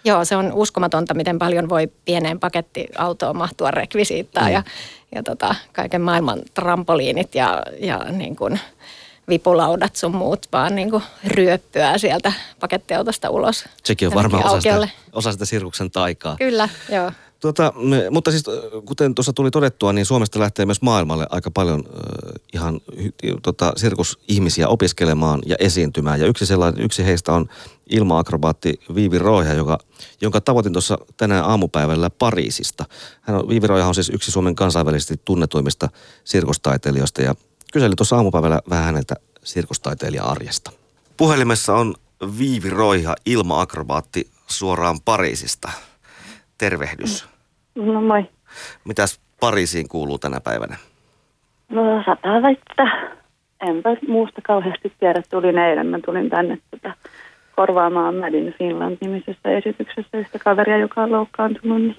Joo, 0.03 0.25
se 0.25 0.35
on 0.35 0.53
uskomatonta, 0.53 1.13
miten 1.13 1.39
paljon 1.39 1.69
voi 1.69 1.87
pieneen 2.05 2.39
pakettiautoon 2.39 3.37
mahtua 3.37 3.71
rekvisiittaa 3.71 4.47
mm. 4.47 4.53
ja, 4.53 4.63
ja 5.15 5.23
tota, 5.23 5.55
kaiken 5.73 6.01
maailman 6.01 6.41
trampoliinit 6.53 7.35
ja, 7.35 7.63
ja 7.79 7.97
niin 7.97 8.35
kuin 8.35 8.59
vipulaudat 9.29 9.95
sun 9.95 10.15
muut 10.15 10.45
vaan 10.51 10.75
niin 10.75 10.91
kuin 10.91 11.03
ryöppyää 11.25 11.97
sieltä 11.97 12.33
pakettiautosta 12.59 13.29
ulos. 13.29 13.65
Sekin 13.83 14.07
on 14.07 14.13
varmaan 14.13 14.45
osa 14.45 14.61
sitä, 14.61 14.87
osa 15.13 15.31
sitä 15.31 15.45
sirkuksen 15.45 15.91
taikaa. 15.91 16.35
Kyllä, 16.37 16.69
joo. 16.91 17.11
Tuota, 17.39 17.73
mutta 18.11 18.31
siis 18.31 18.43
kuten 18.85 19.15
tuossa 19.15 19.33
tuli 19.33 19.51
todettua, 19.51 19.93
niin 19.93 20.05
Suomesta 20.05 20.39
lähtee 20.39 20.65
myös 20.65 20.81
maailmalle 20.81 21.27
aika 21.29 21.51
paljon 21.51 21.83
äh, 21.87 22.33
ihan 22.53 22.81
tota, 23.41 23.73
sirkusihmisiä 23.75 24.67
opiskelemaan 24.67 25.41
ja 25.45 25.55
esiintymään. 25.59 26.19
Ja 26.19 26.27
yksi, 26.27 26.45
sellainen, 26.45 26.85
yksi 26.85 27.05
heistä 27.05 27.33
on 27.33 27.45
ilmaakrobaatti 27.89 28.79
Viivi 28.95 29.19
Roiha, 29.19 29.53
joka, 29.53 29.77
jonka 30.21 30.41
tavoitin 30.41 30.73
tuossa 30.73 30.97
tänään 31.17 31.45
aamupäivällä 31.45 32.09
Pariisista. 32.09 32.85
Hän 33.21 33.37
on, 33.37 33.49
Viivi 33.49 33.67
Roiha 33.67 33.87
on 33.87 33.95
siis 33.95 34.09
yksi 34.09 34.31
Suomen 34.31 34.55
kansainvälisesti 34.55 35.15
tunnetuimmista 35.25 35.89
sirkustaiteilijoista 36.23 37.21
ja 37.21 37.35
kyseli 37.73 37.95
tuossa 37.95 38.15
aamupäivällä 38.15 38.61
vähän 38.69 38.85
häneltä 38.85 39.15
sirkustaiteilija-arjesta. 39.43 40.71
Puhelimessa 41.17 41.75
on 41.75 41.93
Viivi 42.39 42.69
Roiha, 42.69 43.15
ilmaakrobaatti 43.25 44.27
suoraan 44.47 44.97
Pariisista. 45.05 45.71
Tervehdys. 46.57 47.27
No 47.75 48.01
moi. 48.01 48.23
Mitäs 48.83 49.19
Pariisiin 49.39 49.87
kuuluu 49.87 50.17
tänä 50.17 50.39
päivänä? 50.43 50.77
No 51.69 52.03
sataa 52.05 52.41
vettä. 52.41 53.11
Enpä 53.61 53.89
muusta 54.07 54.41
kauheasti 54.41 54.93
tiedä. 54.99 55.21
Tulin 55.29 55.57
eilen. 55.57 55.87
Mä 55.87 55.99
tulin 56.05 56.29
tänne 56.29 56.57
tota, 56.71 56.93
korvaamaan 57.55 58.15
Madin 58.15 58.55
Finland-nimisessä 58.57 59.49
esityksessä 59.49 60.17
yhtä 60.17 60.39
kaveria, 60.39 60.77
joka 60.77 61.03
on 61.03 61.11
loukkaantunut. 61.11 61.81
Niin, 61.81 61.97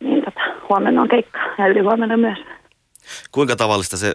niin 0.00 0.24
tota, 0.24 0.40
huomenna 0.68 1.02
on 1.02 1.08
keikka 1.08 1.38
ja 1.58 1.66
yli 1.66 1.80
huomenna 1.80 2.16
myös. 2.16 2.38
Kuinka 3.32 3.56
tavallista 3.56 3.96
se 3.96 4.14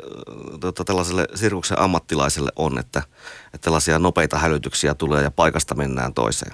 tota, 0.59 0.83
tällaiselle 0.83 1.25
sirkuksen 1.35 1.79
ammattilaiselle 1.79 2.51
on, 2.55 2.79
että, 2.79 3.01
että 3.45 3.65
tällaisia 3.65 3.99
nopeita 3.99 4.37
hälytyksiä 4.37 4.93
tulee 4.95 5.23
ja 5.23 5.31
paikasta 5.31 5.75
mennään 5.75 6.13
toiseen? 6.13 6.51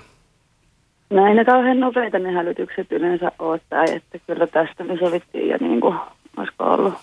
Näin 1.09 1.35
ne 1.35 1.45
kauhean 1.45 1.79
nopeita 1.79 2.19
ne 2.19 2.31
hälytykset 2.31 2.91
yleensä 2.91 3.31
on, 3.39 3.59
tai 3.69 3.95
että 3.95 4.19
kyllä 4.27 4.47
tästä 4.47 4.83
me 4.83 4.97
sovittiin 4.97 5.49
jo 5.49 5.57
niin 5.59 5.81
kuin, 5.81 5.95
olisiko 6.37 6.63
ollut 6.63 6.93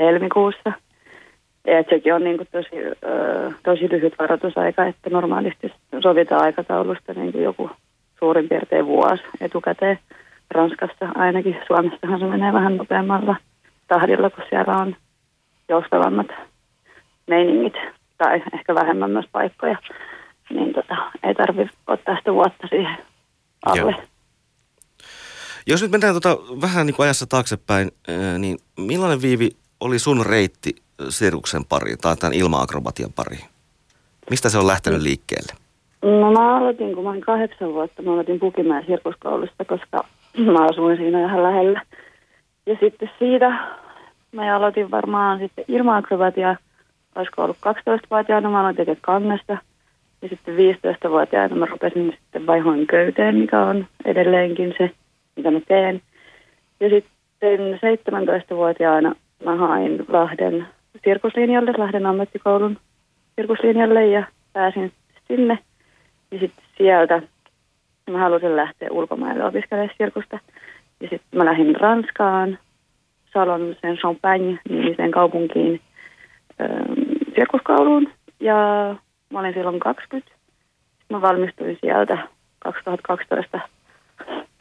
helmikuussa. 0.00 0.72
Että 1.64 1.94
sekin 1.94 2.14
on 2.14 2.24
niin 2.24 2.36
kuin 2.36 2.48
tosi, 2.52 2.70
tosi 3.64 3.90
lyhyt 3.90 4.14
varoitusaika, 4.18 4.86
että 4.86 5.10
normaalisti 5.10 5.72
sovitaan 6.02 6.42
aikataulusta 6.42 7.12
niin 7.12 7.32
kuin 7.32 7.44
joku 7.44 7.70
suurin 8.18 8.48
piirtein 8.48 8.86
vuosi 8.86 9.22
etukäteen. 9.40 9.98
Ranskassa 10.50 11.08
ainakin, 11.14 11.56
Suomessahan 11.66 12.20
se 12.20 12.26
menee 12.26 12.52
vähän 12.52 12.76
nopeammalla 12.76 13.36
tahdilla, 13.88 14.30
kun 14.30 14.44
siellä 14.48 14.76
on 14.76 14.96
joustavammat 15.68 16.26
meiningit 17.26 17.74
tai 18.18 18.42
ehkä 18.54 18.74
vähemmän 18.74 19.10
myös 19.10 19.26
paikkoja. 19.32 19.78
Niin 20.50 20.74
tota, 20.74 20.96
ei 21.22 21.34
tarvitse 21.34 21.76
ottaa 21.86 22.16
sitä 22.16 22.32
vuotta 22.32 22.66
siihen 22.66 22.98
alle. 23.66 23.90
Joo. 23.90 24.02
Jos 25.66 25.82
nyt 25.82 25.90
mennään 25.90 26.14
tota 26.14 26.36
vähän 26.60 26.86
niin 26.86 26.94
kuin 26.94 27.04
ajassa 27.04 27.26
taaksepäin, 27.26 27.90
niin 28.38 28.58
millainen 28.76 29.22
Viivi 29.22 29.50
oli 29.80 29.98
sun 29.98 30.26
reitti 30.26 30.76
Sirkuksen 31.08 31.64
pariin 31.64 31.98
tai 31.98 32.16
tämän 32.16 32.34
ilma-akrobatian 32.34 33.12
pariin? 33.12 33.44
Mistä 34.30 34.48
se 34.48 34.58
on 34.58 34.66
lähtenyt 34.66 35.02
liikkeelle? 35.02 35.52
No 36.02 36.32
mä 36.32 36.56
aloitin, 36.56 36.94
kun 36.94 37.04
mä 37.04 37.10
olin 37.10 37.20
kahdeksan 37.20 37.72
vuotta, 37.72 38.02
mä 38.02 38.12
aloitin 38.12 38.40
Pukimäen 38.40 38.86
sirkuskoulusta, 38.86 39.64
koska 39.64 40.04
mä 40.52 40.64
asuin 40.64 40.96
siinä 40.96 41.24
ihan 41.24 41.42
lähellä. 41.42 41.82
Ja 42.66 42.76
sitten 42.80 43.10
siitä 43.18 43.58
mä 44.32 44.56
aloitin 44.56 44.90
varmaan 44.90 45.38
sitten 45.38 45.64
ilma-akrobatia, 45.68 46.56
olisiko 47.14 47.42
ollut 47.42 47.56
12-vuotiaana, 47.56 48.50
mä 48.50 48.60
aloitin 48.60 48.76
tekemään 48.76 49.00
kangasta– 49.02 49.58
ja 50.22 50.28
sitten 50.28 50.56
15-vuotiaana 50.56 51.56
mä 51.56 51.66
rupesin 51.66 52.16
sitten 52.22 52.46
vaihoin 52.46 52.86
köyteen, 52.86 53.36
mikä 53.36 53.62
on 53.62 53.86
edelleenkin 54.04 54.74
se, 54.78 54.90
mitä 55.36 55.50
mä 55.50 55.60
teen. 55.68 56.00
Ja 56.80 56.88
sitten 56.90 57.74
17-vuotiaana 57.74 59.14
mä 59.44 59.56
hain 59.56 60.04
Lahden 60.08 60.66
sirkuslinjalle, 61.04 61.72
Lahden 61.78 62.06
ammattikoulun 62.06 62.78
sirkuslinjalle 63.36 64.06
ja 64.06 64.24
pääsin 64.52 64.92
sinne. 65.28 65.58
Ja 66.30 66.38
sitten 66.38 66.64
sieltä 66.78 67.22
mä 68.10 68.18
halusin 68.18 68.56
lähteä 68.56 68.88
ulkomaille 68.90 69.44
opiskelemaan 69.44 69.94
sirkusta. 69.98 70.38
Ja 71.00 71.08
sitten 71.08 71.38
mä 71.38 71.44
lähdin 71.44 71.76
Ranskaan, 71.76 72.58
Salon 73.32 73.76
sen 73.80 73.96
Champagne-nimiseen 73.96 75.10
kaupunkiin 75.10 75.80
sirkuskouluun. 77.34 78.12
Ja 78.40 78.56
Mä 79.30 79.40
olin 79.40 79.54
silloin 79.54 79.80
20. 79.80 80.32
Mä 81.10 81.20
valmistuin 81.20 81.78
sieltä 81.80 82.18
2012, 82.58 83.60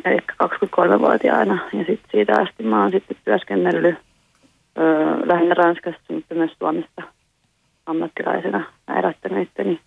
eli 0.06 0.18
23-vuotiaana. 0.44 1.70
Ja 1.74 1.80
sitten 1.80 2.12
siitä 2.12 2.34
asti 2.42 2.64
mä 2.64 2.82
oon 2.82 2.92
sitten 2.92 3.18
työskennellyt 3.26 3.96
öö, 4.78 5.18
lähinnä 5.26 5.54
Ranskassa, 5.54 6.14
mutta 6.14 6.36
myös 6.36 6.52
Suomessa 6.60 7.02
ammattilaisena 7.86 8.64
elättänyt 9.00 9.48
itteni 9.48 9.80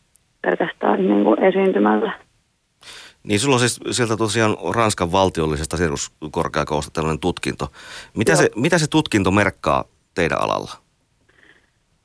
pelkästään 0.42 1.08
niin 1.08 1.24
kuin 1.24 1.44
esiintymällä. 1.44 2.12
Niin 3.28 3.40
sulla 3.40 3.54
on 3.54 3.60
siis 3.60 3.80
sieltä 3.90 4.16
tosiaan 4.16 4.56
Ranskan 4.74 5.12
valtiollisesta 5.12 5.76
sirkuskorkeakoulusta 5.76 6.90
tällainen 6.94 7.20
tutkinto. 7.20 7.66
Mitä 8.16 8.36
se, 8.36 8.50
mitä 8.56 8.78
se 8.78 8.90
tutkinto 8.90 9.30
merkkaa 9.30 9.84
teidän 10.14 10.40
alalla? 10.40 10.72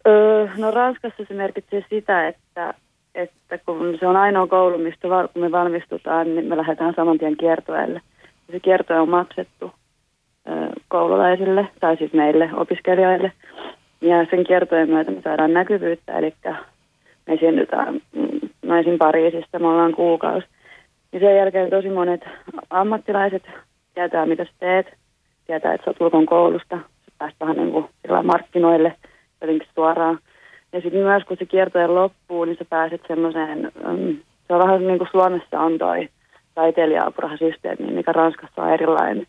Öö, 0.08 0.48
no 0.58 0.72
Ranskassa 0.72 1.24
se 1.27 1.34
merkitsee 1.34 1.86
sitä, 1.89 2.27
että, 2.27 2.74
että 3.15 3.58
kun 3.58 3.98
se 4.00 4.08
on 4.08 4.15
ainoa 4.15 4.48
koulu, 4.48 4.77
mistä 4.77 5.10
val, 5.10 5.27
kun 5.27 5.42
me 5.42 5.51
valmistutaan, 5.51 6.36
niin 6.36 6.46
me 6.46 6.58
lähdetään 6.58 6.94
saman 6.96 7.18
tien 7.18 7.38
kiertoelle. 7.38 8.01
Se 8.51 8.60
kierto 8.60 9.01
on 9.01 9.10
maksettu 9.10 9.72
koululaisille 10.88 11.68
tai 11.80 11.98
siis 11.98 12.13
meille 12.13 12.50
opiskelijoille. 12.53 13.32
Ja 14.01 14.25
sen 14.30 14.44
kiertojen 14.48 14.89
myötä 14.89 15.12
me 15.12 15.22
saadaan 15.22 15.53
näkyvyyttä, 15.53 16.18
eli 16.18 16.34
me 17.27 17.34
esiinnytään 17.34 17.94
mm, 17.94 18.39
naisin 18.65 18.98
Pariisista, 18.98 19.60
me 19.60 19.68
ollaan 19.68 19.96
kuukausi. 19.96 20.48
Ja 21.13 21.20
sen 21.20 21.38
jälkeen 21.38 21.70
tosi 21.70 21.89
monet 21.89 22.22
ammattilaiset 22.70 23.43
tietää, 23.93 24.25
mitä 24.25 24.46
sä 24.46 24.51
teet, 24.60 24.93
tietää, 25.48 25.74
että 25.74 25.86
sä 25.86 25.89
oot 25.89 26.01
ulkon 26.01 26.25
koulusta, 26.25 26.75
sä 26.77 27.12
pääst 27.17 27.36
vähän 27.39 27.58
niin 27.58 27.72
kuin 27.72 27.86
markkinoille 28.24 28.96
jotenkin 29.41 29.67
suoraan. 29.75 30.20
Ja 30.74 30.82
sitten 30.82 31.01
myös 31.01 31.24
kun 31.24 31.38
se 31.38 31.46
kiertojen 31.46 31.96
loppuu, 31.96 32.46
niin 32.46 32.58
sä 32.58 32.65
pääset 32.65 33.01
semmoiseen, 33.08 33.72
um, 33.89 34.17
se 34.48 34.53
on 34.53 34.60
vähän 34.60 34.88
niin 34.88 34.98
kuin 34.98 35.08
Suomessa 35.12 35.60
on 35.60 35.77
toi 35.77 36.10
taiteilija-apurahasysteemi, 36.55 37.91
mikä 37.91 38.12
Ranskassa 38.12 38.63
on 38.63 38.74
erilainen. 38.74 39.27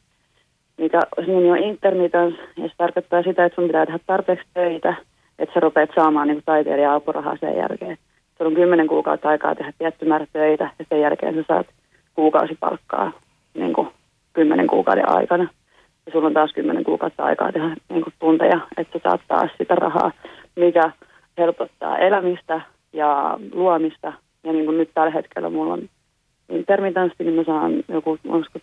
Mikä 0.79 1.01
nimi 1.27 1.51
on 1.51 1.59
intermittence, 1.59 2.43
ja 2.57 2.69
se 2.69 2.75
tarkoittaa 2.77 3.23
sitä, 3.23 3.45
että 3.45 3.55
sun 3.55 3.67
pitää 3.67 3.87
tehdä 3.87 3.99
tarpeeksi 4.07 4.47
töitä, 4.55 4.95
että 5.39 5.55
sä 5.55 5.61
rupeat 5.61 5.91
saamaan 5.95 6.29
niin 6.29 6.43
taiteilija-apurahaa 6.45 7.37
sen 7.41 7.57
jälkeen. 7.57 7.99
Se 8.39 8.45
on 8.45 8.55
kymmenen 8.55 8.87
kuukautta 8.87 9.29
aikaa 9.29 9.55
tehdä 9.55 9.73
tietty 9.79 10.05
määrä 10.05 10.27
töitä, 10.33 10.71
ja 10.79 10.85
sen 10.89 11.01
jälkeen 11.01 11.35
sä 11.35 11.45
saat 11.49 11.67
kuukausipalkkaa 12.15 13.13
niin 13.55 13.73
kuin 13.73 13.89
kymmenen 14.33 14.67
kuukauden 14.67 15.09
aikana. 15.09 15.49
Ja 16.07 16.13
sulla 16.13 16.27
on 16.27 16.35
taas 16.35 16.53
kymmenen 16.53 16.85
kuukautta 16.85 17.25
aikaa 17.25 17.53
tehdä 17.53 17.77
niin 17.89 18.03
kuin 18.03 18.15
tunteja, 18.19 18.61
että 18.77 18.99
sä 18.99 19.03
saat 19.03 19.21
taas 19.29 19.51
sitä 19.59 19.75
rahaa, 19.75 20.13
mikä 20.57 20.93
helpottaa 21.39 21.99
elämistä 21.99 22.61
ja 22.93 23.39
luomista. 23.53 24.13
Ja 24.45 24.53
niin 24.53 24.65
kuin 24.65 24.79
nyt 24.79 24.91
tällä 24.95 25.11
hetkellä 25.11 25.51
mulla 25.51 25.73
on 25.73 25.89
intermitanssi, 26.49 27.25
niin 27.25 27.35
mä 27.35 27.45
saan 27.45 27.73
joku 27.89 28.19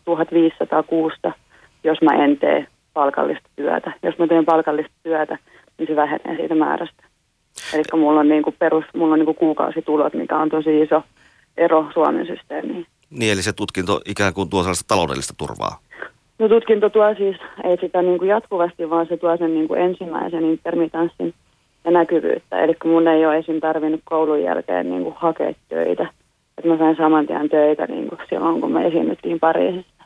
1500 0.06 0.84
kuusta, 0.84 1.32
jos 1.84 2.02
mä 2.02 2.24
en 2.24 2.38
tee 2.38 2.68
palkallista 2.94 3.50
työtä. 3.56 3.92
Jos 4.04 4.18
mä 4.18 4.28
teen 4.28 4.46
palkallista 4.46 4.94
työtä, 5.04 5.38
niin 5.78 5.88
se 5.88 5.96
vähenee 5.96 6.36
siitä 6.38 6.56
määrästä. 6.56 7.04
Eli 7.74 7.84
mulla 7.94 8.20
on 8.20 8.30
niin 8.30 8.44
kuin 8.44 8.56
perus, 8.60 8.86
mulla 8.96 9.14
on 9.14 9.20
niin 9.20 9.26
kuin 9.26 9.38
kuukausitulot, 9.38 10.14
mikä 10.14 10.38
on 10.38 10.50
tosi 10.50 10.82
iso 10.82 11.04
ero 11.58 11.86
Suomen 11.94 12.28
systeemiin. 12.28 12.86
Niin, 13.10 13.32
eli 13.34 13.42
se 13.42 13.54
tutkinto 13.54 14.02
ikään 14.06 14.34
kuin 14.34 14.50
tuo 14.50 14.62
sellaista 14.62 14.88
taloudellista 14.88 15.34
turvaa. 15.38 15.80
No 16.40 16.50
tutkinto 16.50 16.90
tuo 16.90 17.16
siis, 17.16 17.38
ei 17.64 17.78
sitä 17.82 18.02
niin 18.02 18.18
kuin 18.18 18.30
jatkuvasti, 18.30 18.90
vaan 18.90 19.08
se 19.08 19.18
tuo 19.18 19.38
sen 19.38 19.54
niin 19.54 19.68
kuin 19.68 19.82
ensimmäisen 19.82 20.44
intermitanssin 20.44 21.34
ja 21.86 21.92
näkyvyyttä. 21.92 22.60
Eli 22.64 22.74
mun 22.86 23.08
ei 23.08 23.26
ole 23.26 23.38
esim. 23.38 23.60
tarvinnut 23.60 24.02
koulun 24.04 24.44
jälkeen 24.44 24.90
niin 24.90 25.04
kuin 25.04 25.16
hakea 25.18 25.54
töitä. 25.70 26.08
Että 26.58 26.70
mä 26.70 26.78
sain 26.78 26.96
saman 26.96 27.28
tien 27.28 27.50
töitä 27.50 27.86
niin 27.86 28.08
kuin 28.10 28.20
silloin, 28.30 28.62
kun 28.62 28.72
me 28.72 28.88
esiinnyttiin 28.88 29.40
Pariisissa. 29.40 30.04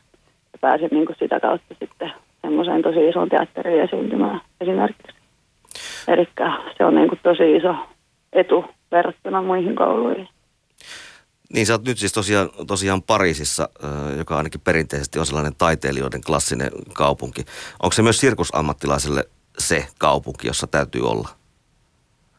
Ja 0.52 0.58
pääsin 0.60 0.88
niin 0.92 1.06
kuin 1.06 1.16
sitä 1.18 1.40
kautta 1.40 1.74
sitten 1.78 2.12
semmoiseen 2.42 2.82
tosi 2.82 3.08
ison 3.08 3.28
teatteriin 3.28 3.82
esiintymään 3.82 4.40
esimerkiksi. 4.60 5.15
Eli 6.08 6.28
se 6.78 6.84
on 6.84 6.94
niin 6.94 7.08
kuin 7.08 7.20
tosi 7.22 7.56
iso 7.56 7.74
etu 8.32 8.64
verrattuna 8.92 9.42
muihin 9.42 9.76
kouluihin. 9.76 10.28
Niin 11.54 11.66
sä 11.66 11.74
oot 11.74 11.84
nyt 11.84 11.98
siis 11.98 12.12
tosiaan, 12.12 12.48
tosiaan 12.66 13.02
Pariisissa, 13.02 13.68
joka 14.18 14.36
ainakin 14.36 14.60
perinteisesti 14.60 15.18
on 15.18 15.26
sellainen 15.26 15.52
taiteilijoiden 15.58 16.20
klassinen 16.26 16.70
kaupunki. 16.94 17.44
Onko 17.82 17.92
se 17.92 18.02
myös 18.02 18.20
sirkusammattilaiselle 18.20 19.24
se 19.58 19.86
kaupunki, 19.98 20.46
jossa 20.46 20.66
täytyy 20.66 21.02
olla? 21.02 21.28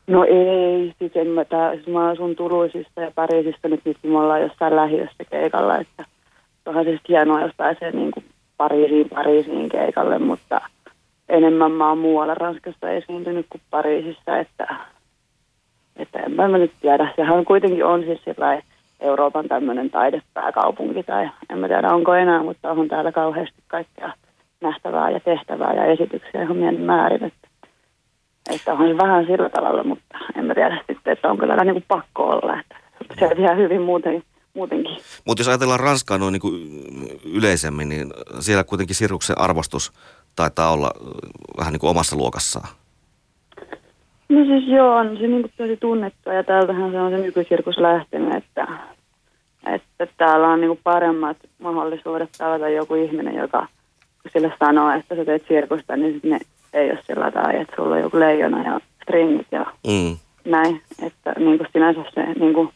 No 0.07 0.23
ei, 0.23 0.93
siis 0.99 1.11
en 1.15 1.27
mä, 1.27 1.45
tää, 1.45 1.75
siis 1.75 1.87
mä 1.87 2.09
asun 2.09 2.35
Turuisissa 2.35 3.01
ja 3.01 3.11
Pariisissa 3.15 3.67
nyt, 3.67 3.85
nyt 3.85 3.97
me 4.03 4.19
ollaan 4.19 4.41
jossain 4.41 4.75
lähiössä 4.75 5.23
keikalla, 5.31 5.77
että 5.77 6.05
onhan 6.65 6.85
se 6.85 6.99
hienoa, 7.09 7.41
jos 7.41 7.51
pääsee 7.57 7.91
niin 7.91 8.11
kuin 8.11 8.25
Pariisiin, 8.57 9.09
Pariisiin 9.09 9.69
keikalle, 9.69 10.19
mutta 10.19 10.61
enemmän 11.29 11.71
mä 11.71 11.89
oon 11.89 11.97
muualla 11.97 12.33
Ranskassa 12.33 12.89
esiintynyt 12.89 13.45
kuin 13.49 13.61
Pariisissa, 13.69 14.37
että, 14.37 14.75
että 15.95 16.19
en 16.19 16.31
mä 16.31 16.57
nyt 16.57 16.73
tiedä. 16.81 17.13
Sehän 17.15 17.45
kuitenkin 17.45 17.85
on 17.85 18.03
siis 18.03 18.23
sellainen 18.25 18.63
Euroopan 18.99 19.47
tämmöinen 19.47 19.89
taidepääkaupunki 19.89 21.03
tai 21.03 21.29
en 21.49 21.59
mä 21.59 21.67
tiedä 21.67 21.93
onko 21.93 22.13
enää, 22.13 22.43
mutta 22.43 22.71
on 22.71 22.87
täällä 22.87 23.11
kauheasti 23.11 23.63
kaikkea 23.67 24.13
nähtävää 24.61 25.09
ja 25.09 25.19
tehtävää 25.19 25.73
ja 25.73 25.85
esityksiä 25.85 26.41
ihan 26.41 26.57
mielen 26.57 26.81
määrin. 26.81 27.23
Että, 27.23 27.47
että 28.49 28.73
on 28.73 28.97
vähän 28.97 29.25
sillä 29.25 29.49
tavalla, 29.49 29.83
mutta 29.83 30.17
en 30.35 30.45
mä 30.45 30.53
tiedä 30.53 30.83
sitten, 30.87 31.13
että 31.13 31.29
onko 31.29 31.47
täällä 31.47 31.63
niin 31.63 31.83
pakko 31.87 32.23
olla. 32.23 32.59
Että 32.59 32.75
se 33.19 33.35
ihan 33.37 33.57
hyvin 33.57 33.81
muuten, 33.81 34.23
muutenkin. 34.53 34.97
Mutta 35.25 35.41
jos 35.41 35.47
ajatellaan 35.47 35.79
Ranskaa 35.79 36.17
noin 36.17 36.33
niin 36.33 36.83
yleisemmin, 37.33 37.89
niin 37.89 38.13
siellä 38.39 38.63
kuitenkin 38.63 38.95
sirkuksen 38.95 39.39
arvostus 39.39 39.91
taitaa 40.37 40.71
olla 40.71 40.91
vähän 41.57 41.73
niin 41.73 41.79
kuin 41.79 41.89
omassa 41.89 42.15
luokassaan. 42.15 42.69
No 44.29 44.45
siis 44.45 44.67
joo, 44.67 44.95
on 44.95 45.17
se 45.17 45.27
niin 45.27 45.51
tosi 45.57 45.77
tunnettu 45.77 46.29
ja 46.29 46.43
täältähän 46.43 46.91
se 46.91 46.99
on 46.99 47.11
se 47.11 47.17
nykysirkus 47.17 47.77
lähtenyt, 47.77 48.35
että, 48.35 48.67
että 49.65 50.07
täällä 50.17 50.47
on 50.47 50.61
niin 50.61 50.79
paremmat 50.83 51.37
mahdollisuudet 51.59 52.29
tavata 52.37 52.69
joku 52.69 52.95
ihminen, 52.95 53.35
joka 53.35 53.67
sille 54.33 54.53
sanoo, 54.59 54.91
että 54.91 55.15
sä 55.15 55.25
teet 55.25 55.45
sirkusta, 55.47 55.97
niin 55.97 56.19
ne 56.23 56.39
ei 56.73 56.91
ole 56.91 56.99
sillä 57.07 57.31
tai 57.31 57.61
että 57.61 57.75
sulla 57.75 57.95
on 57.95 58.01
joku 58.01 58.19
leijona 58.19 58.63
ja 58.63 58.79
stringit 59.03 59.47
ja 59.51 59.65
mm. 59.87 60.17
näin. 60.45 60.81
Että 61.01 61.33
niin 61.37 61.57
kuin 61.57 61.67
sinänsä 61.73 62.01
se 62.13 62.23
niin 62.39 62.53
kuin 62.53 62.69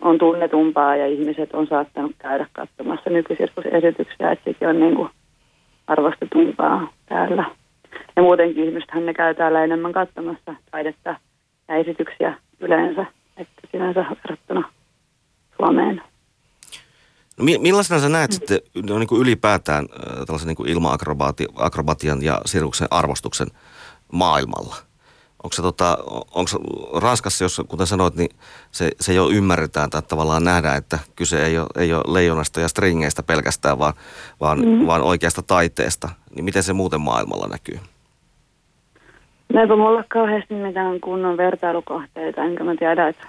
on 0.00 0.18
tunnetumpaa 0.18 0.96
ja 0.96 1.06
ihmiset 1.06 1.54
on 1.54 1.66
saattanut 1.66 2.12
käydä 2.18 2.46
katsomassa 2.52 3.10
nykysirkusesityksiä, 3.10 4.30
että 4.30 4.44
sekin 4.44 4.68
on 4.68 4.80
niin 4.80 4.94
kuin 4.96 5.10
arvostetumpaa 5.88 6.92
täällä. 7.06 7.50
Ja 8.16 8.22
muutenkin 8.22 8.64
ihmisethän 8.64 9.06
ne 9.06 9.14
käy 9.14 9.34
täällä 9.34 9.64
enemmän 9.64 9.92
katsomassa 9.92 10.54
taidetta 10.70 11.16
ja 11.68 11.74
esityksiä 11.74 12.38
yleensä, 12.60 13.06
että 13.36 13.68
sinänsä 13.72 14.04
verrattuna 14.24 14.72
Suomeen. 15.56 16.02
No, 17.38 17.44
millaisena 17.58 18.00
sä 18.00 18.08
näet 18.08 18.32
sitten 18.32 18.58
no, 18.88 18.98
niin 18.98 19.08
ylipäätään 19.20 19.84
äh, 19.84 20.26
tällaisen 20.26 20.48
niin 20.48 20.68
ilma-akrobatian 20.68 22.22
ja 22.22 22.40
sirkuksen 22.46 22.88
arvostuksen 22.90 23.48
maailmalla? 24.12 24.87
Onko 25.42 25.54
se 25.54 25.62
tota, 25.62 25.98
onko 26.34 26.50
Ranskassa, 27.00 27.44
jos 27.44 27.62
kuten 27.68 27.86
sanoit, 27.86 28.14
niin 28.14 28.30
se, 28.70 28.90
se 29.00 29.14
jo 29.14 29.28
ymmärretään 29.28 29.90
tai 29.90 30.02
tavallaan 30.02 30.44
nähdään, 30.44 30.78
että 30.78 30.98
kyse 31.16 31.46
ei 31.46 31.58
ole, 31.58 31.66
ei 31.76 31.92
ole 31.94 32.14
leijonasta 32.14 32.60
ja 32.60 32.68
stringeistä 32.68 33.22
pelkästään, 33.22 33.78
vaan, 33.78 33.94
vaan, 34.40 34.58
mm. 34.58 34.86
vaan 34.86 35.02
oikeasta 35.02 35.42
taiteesta. 35.42 36.08
Niin 36.34 36.44
miten 36.44 36.62
se 36.62 36.72
muuten 36.72 37.00
maailmalla 37.00 37.46
näkyy? 37.46 37.78
No 39.52 39.60
eipä 39.60 39.76
mulla 39.76 40.04
kauheasti 40.08 40.54
mitään 40.54 41.00
kunnon 41.00 41.36
vertailukohteita, 41.36 42.44
enkä 42.44 42.64
mä 42.64 42.74
tiedä, 42.76 43.08
että 43.08 43.28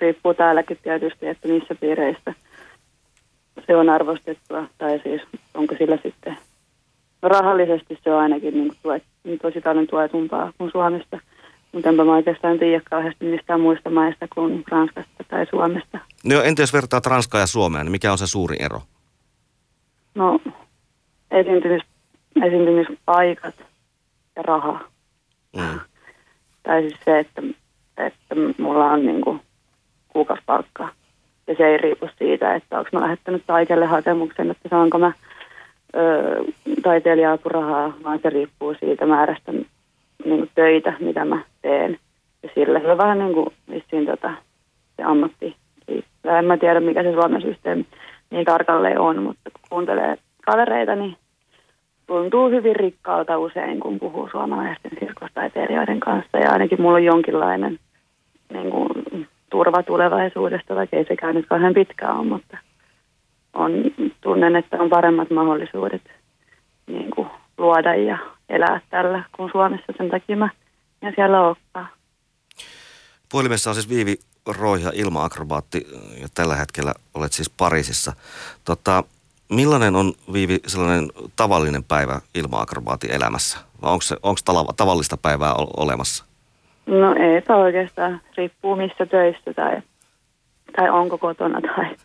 riippuu 0.00 0.34
täälläkin 0.34 0.78
tietysti, 0.82 1.26
että 1.26 1.48
missä 1.48 1.74
piireissä 1.74 2.34
se 3.66 3.76
on 3.76 3.90
arvostettua, 3.90 4.64
tai 4.78 5.00
siis 5.02 5.22
onko 5.54 5.74
sillä 5.78 5.98
sitten 6.02 6.36
rahallisesti 7.22 7.98
se 8.04 8.12
on 8.12 8.20
ainakin 8.20 8.54
niin 8.54 8.72
tuet, 8.82 9.02
niin 9.24 9.38
tosi 9.38 9.60
paljon 9.60 9.86
tuetumpaa 9.86 10.52
kuin 10.58 10.70
Suomesta. 10.70 11.20
Mutta 11.74 11.88
enpä 11.88 12.04
mä 12.04 12.12
oikeastaan 12.12 12.58
tiedä 12.58 12.80
kauheasti 12.90 13.24
mistään 13.24 13.60
muista 13.60 13.90
maista 13.90 14.26
kuin 14.34 14.64
Ranskasta 14.68 15.24
tai 15.28 15.46
Suomesta. 15.50 15.98
No 16.24 16.42
entä 16.42 16.62
jos 16.62 16.72
vertaat 16.72 17.06
Ranskaa 17.06 17.40
ja 17.40 17.46
Suomea, 17.46 17.84
niin 17.84 17.90
mikä 17.90 18.12
on 18.12 18.18
se 18.18 18.26
suuri 18.26 18.56
ero? 18.60 18.80
No 20.14 20.40
esiintymis, 21.30 21.82
esiintymispaikat 22.42 23.54
ja 24.36 24.42
raha. 24.42 24.80
Mm. 25.56 25.80
Tai 26.62 26.82
siis 26.82 27.00
se, 27.04 27.18
että, 27.18 27.42
että 27.98 28.34
mulla 28.58 28.90
on 28.90 29.06
niin 29.06 29.20
kuin 29.20 29.40
kuukausipalkkaa. 30.08 30.90
Ja 31.46 31.54
se 31.56 31.66
ei 31.66 31.78
riipu 31.78 32.08
siitä, 32.18 32.54
että 32.54 32.78
onko 32.78 32.90
mä 32.92 33.00
lähettänyt 33.00 33.42
taiteelle 33.46 33.86
hakemuksen, 33.86 34.50
että 34.50 34.68
saanko 34.68 34.98
mä 34.98 35.12
ö, 35.96 36.44
taiteilija-apurahaa, 36.82 37.92
vaan 38.04 38.18
se 38.22 38.30
riippuu 38.30 38.74
siitä 38.80 39.06
määrästä 39.06 39.52
niin 40.24 40.38
kuin 40.38 40.50
töitä, 40.54 40.92
mitä 41.00 41.24
mä 41.24 41.44
teen. 41.62 41.98
Ja 42.42 42.48
sillä 42.54 42.80
se 42.80 42.90
on 42.90 42.98
vähän 42.98 43.18
niin 43.18 43.34
kuin 43.34 43.46
vissiin 43.70 44.06
tota, 44.06 44.30
se 44.96 45.02
ammatti. 45.02 45.56
En 46.38 46.44
mä 46.44 46.56
tiedä, 46.56 46.80
mikä 46.80 47.02
se 47.02 47.12
Suomen 47.12 47.42
systeemi 47.42 47.86
niin 48.30 48.44
tarkalleen 48.44 49.00
on, 49.00 49.22
mutta 49.22 49.50
kun 49.50 49.60
kuuntelee 49.70 50.16
kavereita, 50.46 50.96
niin 50.96 51.16
tuntuu 52.06 52.50
hyvin 52.50 52.76
rikkaalta 52.76 53.38
usein, 53.38 53.80
kun 53.80 53.98
puhuu 53.98 54.28
suomalaisten 54.30 54.90
sirkustaiteilijoiden 55.00 56.00
kanssa. 56.00 56.38
Ja 56.38 56.50
ainakin 56.50 56.82
mulla 56.82 56.96
on 56.96 57.04
jonkinlainen 57.04 57.78
niin 58.52 58.70
kuin, 58.70 58.88
turva 59.50 59.82
tulevaisuudesta, 59.82 60.74
vaikka 60.74 60.96
ei 60.96 61.04
sekään 61.04 61.34
nyt 61.34 61.46
kauhean 61.46 61.74
pitkään 61.74 62.16
ole, 62.16 62.26
mutta 62.26 62.58
on, 63.54 63.72
tunnen, 64.20 64.56
että 64.56 64.76
on 64.82 64.90
paremmat 64.90 65.30
mahdollisuudet 65.30 66.02
niin 66.86 67.10
kuin, 67.10 67.28
luoda 67.58 67.94
ja 67.94 68.18
elää 68.48 68.80
tällä 68.90 69.24
kuin 69.36 69.50
Suomessa. 69.52 69.92
Sen 69.96 70.10
takia 70.10 70.36
mä 70.36 70.48
ja 71.02 71.12
siellä 71.14 71.40
olekaan. 71.40 71.88
Puhelimessa 73.32 73.70
on 73.70 73.74
siis 73.74 73.88
Viivi 73.88 74.16
Roiha, 74.58 74.90
ilmaakrobaatti, 74.94 75.86
ja 76.20 76.28
tällä 76.34 76.56
hetkellä 76.56 76.94
olet 77.14 77.32
siis 77.32 77.50
Pariisissa. 77.50 78.12
Tota, 78.64 79.04
Millainen 79.48 79.96
on, 79.96 80.12
Viivi, 80.32 80.60
sellainen 80.66 81.10
tavallinen 81.36 81.84
päivä 81.84 82.20
ilma-akrobaatin 82.34 83.10
elämässä? 83.10 83.58
Vai 83.82 83.92
onko, 83.92 84.02
se, 84.02 84.16
onko 84.22 84.40
tavallista 84.76 85.16
päivää 85.16 85.54
olemassa? 85.76 86.24
No 86.86 87.14
ei 87.14 87.42
oikeastaan. 87.56 88.20
Riippuu 88.36 88.76
missä 88.76 89.06
töissä 89.06 89.54
tai, 89.54 89.82
tai 90.76 90.90
onko 90.90 91.18
kotona 91.18 91.60
tai, 91.60 91.96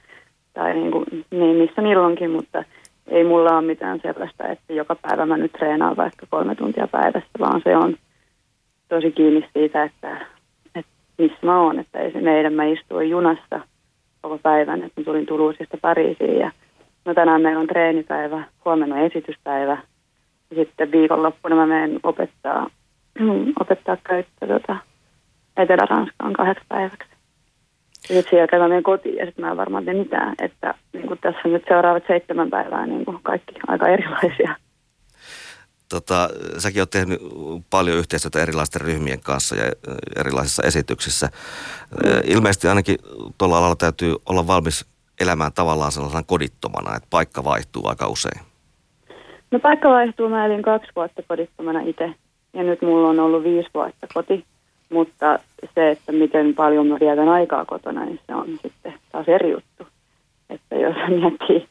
tai 0.54 0.74
niin, 0.74 0.92
kuin, 0.92 1.06
niin 1.32 1.56
missä 1.58 1.82
milloinkin, 1.82 2.32
mutta 2.32 2.64
ei 3.10 3.24
mulla 3.24 3.58
ole 3.58 3.66
mitään 3.66 4.00
sellaista, 4.04 4.48
että 4.48 4.74
joka 4.74 4.96
päivä 4.96 5.26
mä 5.26 5.38
nyt 5.38 5.52
treenaan 5.52 5.98
vaikka 5.98 6.26
kolme 6.30 6.56
tuntia 6.56 6.88
päivässä, 6.88 7.30
vaan 7.40 7.62
se 7.64 7.78
on 7.78 7.96
tosi 8.90 9.12
kiinni 9.12 9.46
siitä, 9.54 9.84
että, 9.84 10.18
että 10.76 10.92
missä 11.18 11.38
mä 11.42 11.62
oon. 11.62 11.80
Että 11.80 12.00
meidän, 12.22 12.54
mä 12.54 12.66
istuin 12.66 13.10
junassa 13.10 13.62
koko 14.22 14.38
päivän, 14.38 14.84
että 14.84 15.02
mä 15.02 15.06
tulin 15.06 15.26
Tuluusista 15.26 15.78
Pariisiin 15.82 16.40
ja 16.40 16.52
no 17.06 17.14
tänään 17.14 17.42
meillä 17.42 17.60
on 17.60 17.68
treenipäivä, 17.68 18.44
huomenna 18.66 19.00
esityspäivä 19.00 19.78
ja 20.52 20.56
sitten 20.56 20.92
viikonloppuna 20.92 21.56
mä 21.56 21.66
menen 21.66 22.00
opettaa, 22.04 22.70
opettaa 23.62 23.98
käyttöä 24.04 24.48
tota, 24.48 24.76
Etelä-Ranskaan 25.58 26.34
kahdeksi 26.34 26.66
päiväksi. 26.70 27.19
Ja 28.10 28.16
sitten 28.16 28.30
sieltä 28.30 28.60
mä 28.60 28.68
menen 28.68 28.84
kotiin 28.84 29.16
ja 29.16 29.26
sitten 29.26 29.46
mä 29.46 29.52
en 29.52 29.58
varmaan 29.58 29.86
tee 29.86 29.94
mitään, 29.94 30.36
että 30.42 30.74
niin 30.94 31.08
kuin 31.08 31.20
tässä 31.20 31.48
nyt 31.48 31.64
seuraavat 31.68 32.04
seitsemän 32.08 32.50
päivää 32.50 32.86
niin 32.86 33.06
kuin 33.06 33.20
kaikki 33.24 33.56
aika 33.68 33.88
erilaisia. 33.88 34.56
Tota, 35.90 36.30
säkin 36.58 36.82
oot 36.82 36.90
tehnyt 36.90 37.20
paljon 37.70 37.98
yhteistyötä 37.98 38.42
erilaisten 38.42 38.82
ryhmien 38.82 39.20
kanssa 39.20 39.56
ja 39.56 39.64
erilaisissa 40.16 40.64
esityksissä. 40.64 41.30
Ilmeisesti 42.24 42.68
ainakin 42.68 42.98
tuolla 43.38 43.58
alalla 43.58 43.76
täytyy 43.76 44.16
olla 44.30 44.48
valmis 44.48 44.86
elämään 45.22 45.54
tavallaan 45.54 45.92
sellaisena 45.92 46.24
kodittomana, 46.24 46.96
että 46.96 47.08
paikka 47.10 47.44
vaihtuu 47.44 47.88
aika 47.88 48.08
usein. 48.08 48.42
No 49.52 49.60
paikka 49.60 49.90
vaihtuu. 49.90 50.30
Mä 50.30 50.46
elin 50.46 50.62
kaksi 50.62 50.92
vuotta 50.96 51.24
kodittomana 51.28 51.82
itse 51.82 52.14
ja 52.54 52.64
nyt 52.64 52.82
mulla 52.82 53.10
on 53.10 53.20
ollut 53.20 53.44
viisi 53.44 53.70
vuotta 53.74 54.08
koti. 54.14 54.46
Mutta 54.90 55.40
se, 55.76 55.90
että 55.90 56.12
miten 56.12 56.56
paljon 56.56 56.88
mä 56.88 56.98
vietän 57.00 57.30
aikaa 57.30 57.66
kotona, 57.66 58.06
niin 58.06 58.20
se 58.28 58.36
on 58.36 58.48
sitten 58.62 58.94
taas 59.12 59.28
eri 59.28 59.52
juttu. 59.52 59.88
Että 60.50 60.76
jos 60.76 60.96
miettii, 61.10 61.68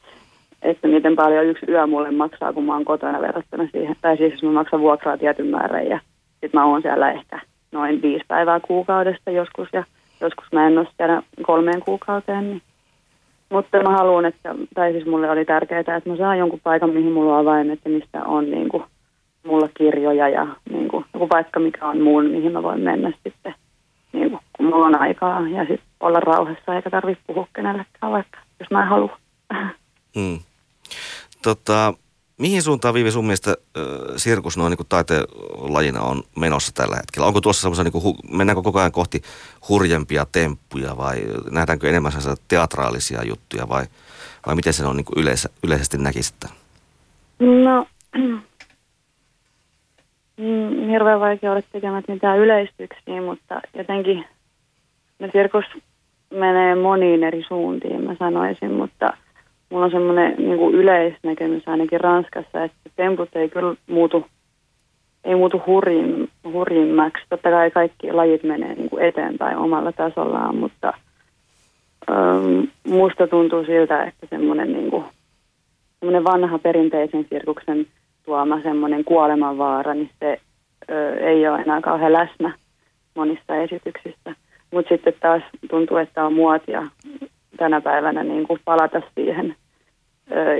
että 0.62 0.88
miten 0.88 1.16
paljon 1.16 1.46
yksi 1.46 1.66
yö 1.68 1.86
mulle 1.86 2.10
maksaa, 2.10 2.52
kun 2.52 2.64
mä 2.64 2.72
oon 2.72 2.84
kotona 2.84 3.20
verrattuna 3.20 3.68
siihen. 3.72 3.96
Tai 4.00 4.16
siis 4.16 4.32
jos 4.32 4.42
mä 4.42 4.50
maksan 4.50 4.80
vuokraa 4.80 5.18
tietyn 5.18 5.46
määrän 5.46 5.86
ja 5.86 6.00
sitten 6.30 6.60
mä 6.60 6.64
oon 6.64 6.82
siellä 6.82 7.10
ehkä 7.10 7.40
noin 7.72 8.02
viisi 8.02 8.24
päivää 8.28 8.60
kuukaudesta 8.60 9.30
joskus 9.30 9.68
ja 9.72 9.84
joskus 10.20 10.52
mä 10.52 10.66
en 10.66 10.78
ole 10.78 10.88
siellä 10.96 11.22
kolmeen 11.42 11.80
kuukauteen. 11.80 12.50
Niin. 12.50 12.62
Mutta 13.50 13.82
mä 13.82 13.90
haluan, 13.90 14.24
että, 14.24 14.54
tai 14.74 14.92
siis 14.92 15.06
mulle 15.06 15.30
oli 15.30 15.44
tärkeää, 15.44 15.80
että 15.80 16.02
mä 16.06 16.16
saan 16.16 16.38
jonkun 16.38 16.60
paikan, 16.62 16.90
mihin 16.90 17.12
mulla 17.12 17.34
on 17.34 17.40
avaimet 17.40 17.80
ja 17.84 17.90
mistä 17.90 18.24
on 18.24 18.50
niin 18.50 18.68
kuin, 18.68 18.84
mulla 19.46 19.68
kirjoja 19.78 20.28
ja 20.28 20.46
niin 20.70 20.88
kuin, 20.88 21.04
joku 21.14 21.26
paikka, 21.26 21.60
mikä 21.60 21.86
on 21.86 22.02
mun, 22.02 22.30
mihin 22.30 22.52
mä 22.52 22.62
voin 22.62 22.80
mennä 22.80 23.12
sitten, 23.24 23.54
niin 24.12 24.30
kuin, 24.30 24.40
kun 24.56 24.66
mulla 24.66 24.86
on 24.86 25.00
aikaa 25.00 25.48
ja 25.48 25.60
sitten 25.60 25.86
olla 26.00 26.20
rauhassa 26.20 26.74
eikä 26.74 26.90
tarvitse 26.90 27.24
puhua 27.26 27.48
kenellekään 27.54 28.12
vaikka, 28.12 28.38
jos 28.60 28.70
mä 28.70 28.82
en 28.82 28.88
halua. 28.88 29.18
Hmm. 30.14 30.38
Tota, 31.42 31.94
mihin 32.38 32.62
suuntaan 32.62 32.94
Viivi 32.94 33.10
sun 33.10 33.24
mielestä 33.24 33.50
äh, 33.50 33.84
sirkus 34.16 34.56
noin 34.56 34.70
niin 34.70 34.86
taiteen 34.88 35.24
lajina 35.56 36.00
on 36.00 36.22
menossa 36.36 36.72
tällä 36.74 36.96
hetkellä? 36.96 37.26
Onko 37.26 37.40
tuossa 37.40 37.62
semmoisia, 37.62 37.84
niin 37.84 38.36
mennäänkö 38.36 38.62
koko 38.62 38.78
ajan 38.78 38.92
kohti 38.92 39.22
hurjempia 39.68 40.26
temppuja 40.32 40.96
vai 40.96 41.16
nähdäänkö 41.50 41.88
enemmän 41.88 42.12
teatraalisia 42.48 43.24
juttuja 43.24 43.68
vai, 43.68 43.84
vai 44.46 44.54
miten 44.54 44.72
se 44.72 44.86
on 44.86 44.96
niin 44.96 45.06
yleis- 45.16 45.48
yleisesti 45.62 45.98
näkisitte? 45.98 46.48
No, 47.38 47.86
hirveän 50.88 51.20
vaikea 51.20 51.50
olla 51.50 51.62
tekemät 51.72 52.04
mitään 52.08 52.38
yleistyksiä, 52.38 53.22
mutta 53.22 53.60
jotenkin 53.74 54.24
no 55.18 55.28
sirkus 55.32 55.64
menee 56.30 56.74
moniin 56.74 57.24
eri 57.24 57.44
suuntiin, 57.48 58.04
mä 58.04 58.14
sanoisin, 58.18 58.72
mutta– 58.72 59.12
mulla 59.70 59.84
on 59.84 59.90
semmoinen 59.90 60.34
niin 60.38 60.74
yleisnäkemys 60.74 61.68
ainakin 61.68 62.00
Ranskassa, 62.00 62.64
että 62.64 62.90
temput 62.96 63.36
ei 63.36 63.48
kyllä 63.48 63.74
muutu, 63.86 64.26
ei 65.24 65.34
muutu 65.34 65.62
hurjin, 65.66 66.28
hurjimmaksi. 66.44 67.24
Totta 67.28 67.50
kai 67.50 67.70
kaikki 67.70 68.12
lajit 68.12 68.42
menee 68.42 68.74
niin 68.74 68.90
kuin 68.90 69.02
eteenpäin 69.02 69.56
omalla 69.56 69.92
tasollaan, 69.92 70.56
mutta 70.56 70.92
ähm, 72.10 72.64
musta 72.88 73.26
tuntuu 73.26 73.64
siltä, 73.64 74.04
että 74.04 74.26
semmoinen, 74.30 74.72
niin 74.72 74.90
kuin, 74.90 75.04
semmoinen 75.98 76.24
vanha 76.24 76.58
perinteisen 76.58 77.26
sirkuksen 77.30 77.86
tuoma 78.24 78.62
semmoinen 78.62 79.04
kuolemanvaara, 79.04 79.94
niin 79.94 80.10
se 80.20 80.40
ö, 80.90 81.14
ei 81.14 81.48
ole 81.48 81.58
enää 81.60 81.80
kauhean 81.80 82.12
läsnä 82.12 82.54
monissa 83.14 83.56
esityksissä. 83.56 84.34
Mutta 84.72 84.88
sitten 84.94 85.14
taas 85.20 85.42
tuntuu, 85.70 85.96
että 85.96 86.24
on 86.24 86.32
muotia 86.34 86.86
tänä 87.56 87.80
päivänä 87.80 88.24
niin 88.24 88.46
kuin 88.46 88.60
palata 88.64 89.02
siihen 89.14 89.56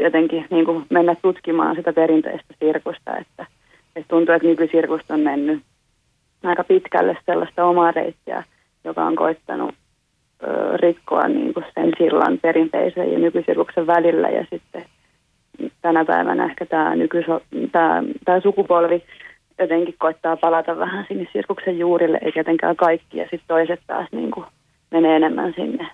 jotenkin 0.02 0.46
niin 0.50 0.64
kuin 0.64 0.87
mennä 0.90 1.14
tutkimaan 1.22 1.76
sitä 1.76 1.92
perinteistä 1.92 2.54
sirkusta, 2.59 3.16
että, 3.16 3.46
että 3.96 4.09
tuntuu, 4.09 4.35
että 4.35 4.48
nykysirkusta 4.48 5.14
on 5.14 5.20
mennyt 5.20 5.62
aika 6.44 6.64
pitkälle 6.64 7.16
sellaista 7.26 7.64
omaa 7.64 7.90
reittiä, 7.90 8.44
joka 8.85 9.04
on 9.04 9.16
koittanut 9.16 9.74
ö, 10.42 10.76
rikkoa 10.76 11.28
niin 11.28 11.54
kuin 11.54 11.66
sen 11.74 11.92
sillan 11.98 12.38
perinteisen 12.38 13.12
ja 13.12 13.18
nykysirkuksen 13.18 13.87
välillä 13.87 14.28
ja 14.28 14.46
sitten 14.50 14.85
tänä 15.83 16.04
päivänä 16.04 16.44
ehkä 16.44 16.66
tämä, 16.66 16.96
nykyso, 16.96 17.40
tämä, 17.72 18.02
tämä 18.24 18.40
sukupolvi 18.40 19.02
jotenkin 19.58 19.94
koittaa 19.98 20.36
palata 20.36 20.78
vähän 20.78 21.04
sinne 21.08 21.28
sirkuksen 21.32 21.78
juurille, 21.78 22.18
eikä 22.22 22.40
jotenkään 22.40 22.76
kaikki, 22.76 23.18
ja 23.18 23.24
sitten 23.24 23.48
toiset 23.48 23.80
taas 23.86 24.08
niin 24.12 24.30
kuin 24.30 24.46
menee 24.90 25.16
enemmän 25.16 25.52
sinne 25.56 25.90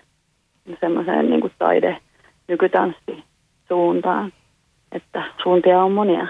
semmoiseen 0.80 1.30
niin 1.30 1.40
kuin 1.40 1.52
taide, 1.58 2.00
nykytanssi 2.48 3.24
suuntaan. 3.68 4.32
Että 4.92 5.24
suuntia 5.42 5.82
on 5.82 5.92
monia, 5.92 6.26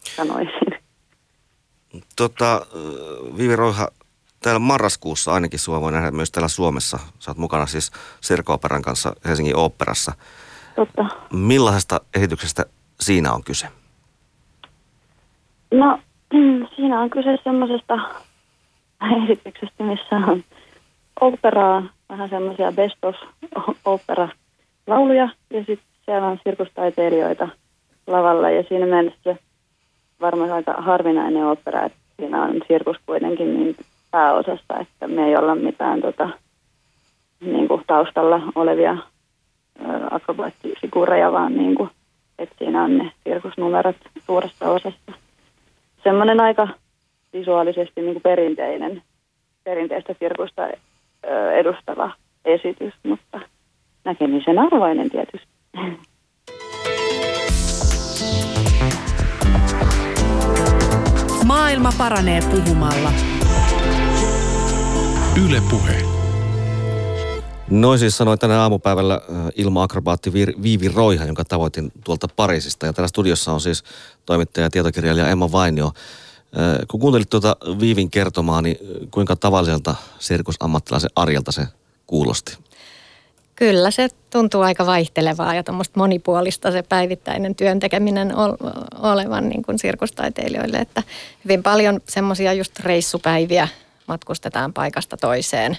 sanoisin. 0.00 0.78
Tota, 2.16 2.66
Vivi 3.38 3.56
Roiha, 3.56 3.88
täällä 4.42 4.58
marraskuussa 4.58 5.32
ainakin 5.32 5.58
sua 5.58 5.80
voi 5.80 5.92
nähdä 5.92 6.10
myös 6.10 6.30
täällä 6.30 6.48
Suomessa. 6.48 6.98
Sä 7.18 7.30
oot 7.30 7.38
mukana 7.38 7.66
siis 7.66 7.92
Serko-operan 8.20 8.82
kanssa 8.82 9.12
Helsingin 9.24 9.56
oopperassa. 9.56 10.12
Totta. 10.76 11.06
Millaisesta 11.32 12.00
esityksestä 12.14 12.64
siinä 13.00 13.32
on 13.32 13.44
kyse? 13.44 13.68
No, 15.74 15.98
siinä 16.76 17.00
on 17.00 17.10
kyse 17.10 17.38
semmoisesta 17.44 17.98
esityksestä, 19.22 19.84
missä 19.84 20.16
on 20.16 20.44
operaa, 21.20 21.82
vähän 22.08 22.28
semmoisia 22.28 22.72
best 22.72 23.04
of 23.04 23.16
opera 23.84 24.28
lauluja 24.86 25.28
ja 25.50 25.58
sitten 25.58 25.86
siellä 26.04 26.26
on 26.26 26.38
sirkustaiteilijoita 26.44 27.48
lavalla 28.06 28.50
ja 28.50 28.62
siinä 28.68 28.86
mielessä 28.86 29.36
varmaan 30.20 30.52
aika 30.52 30.72
harvinainen 30.72 31.46
opera, 31.46 31.84
että 31.84 31.98
siinä 32.16 32.42
on 32.42 32.62
sirkus 32.68 32.96
kuitenkin 33.06 33.54
niin 33.54 33.76
pääosassa, 34.10 34.78
että 34.80 35.08
me 35.08 35.26
ei 35.26 35.36
olla 35.36 35.54
mitään 35.54 36.00
tota, 36.00 36.28
niin 37.40 37.68
kuin 37.68 37.82
taustalla 37.86 38.40
olevia 38.54 38.96
akrobaattifiguureja, 40.10 41.32
vaan 41.32 41.56
niin 41.56 41.74
kuin, 41.74 41.90
että 42.38 42.54
siinä 42.58 42.84
on 42.84 42.98
ne 42.98 43.12
sirkusnumerot 43.24 43.96
suuressa 44.26 44.70
osassa. 44.70 45.25
Semmoinen 46.06 46.40
aika 46.40 46.68
visuaalisesti 47.32 48.00
niin 48.00 48.12
kuin 48.12 48.22
perinteinen, 48.22 49.02
perinteistä 49.64 50.14
sirkusta 50.18 50.68
edustava 51.58 52.10
esitys, 52.44 52.94
mutta 53.02 53.40
näkemisen 54.04 54.58
arvoinen 54.58 55.10
tietysti. 55.10 55.48
Maailma 61.46 61.90
paranee 61.98 62.40
puhumalla. 62.50 63.12
Yle 65.46 65.60
Puhe. 65.70 66.15
Noin 67.70 67.98
siis 67.98 68.16
sanoi 68.16 68.38
tänä 68.38 68.60
aamupäivällä 68.62 69.14
äh, 69.14 69.36
ilma-akrobaatti 69.56 70.32
Viivi 70.62 70.88
Roiha, 70.88 71.24
jonka 71.24 71.44
tavoitin 71.44 71.92
tuolta 72.04 72.28
Pariisista. 72.36 72.86
Ja 72.86 72.92
täällä 72.92 73.08
studiossa 73.08 73.52
on 73.52 73.60
siis 73.60 73.84
toimittaja 74.26 74.66
ja 74.66 74.70
tietokirjailija 74.70 75.28
Emma 75.28 75.52
Vainio. 75.52 75.86
Äh, 75.86 75.92
kun 76.88 77.00
kuuntelit 77.00 77.30
tuota 77.30 77.56
Viivin 77.80 78.10
kertomaa, 78.10 78.62
niin 78.62 78.78
kuinka 79.10 79.36
tavalliselta 79.36 79.94
sirkusammattilaisen 80.18 81.10
arjelta 81.16 81.52
se 81.52 81.66
kuulosti? 82.06 82.58
Kyllä 83.56 83.90
se 83.90 84.08
tuntuu 84.30 84.60
aika 84.60 84.86
vaihtelevaa 84.86 85.54
ja 85.54 85.62
tuommoista 85.62 86.00
monipuolista 86.00 86.70
se 86.70 86.82
päivittäinen 86.82 87.54
työn 87.54 87.80
tekeminen 87.80 88.32
olevan 89.02 89.48
niin 89.48 89.62
kuin 89.62 89.78
sirkustaiteilijoille. 89.78 90.76
Että 90.76 91.02
hyvin 91.44 91.62
paljon 91.62 92.00
semmoisia 92.08 92.52
just 92.52 92.80
reissupäiviä 92.80 93.68
matkustetaan 94.06 94.72
paikasta 94.72 95.16
toiseen. 95.16 95.78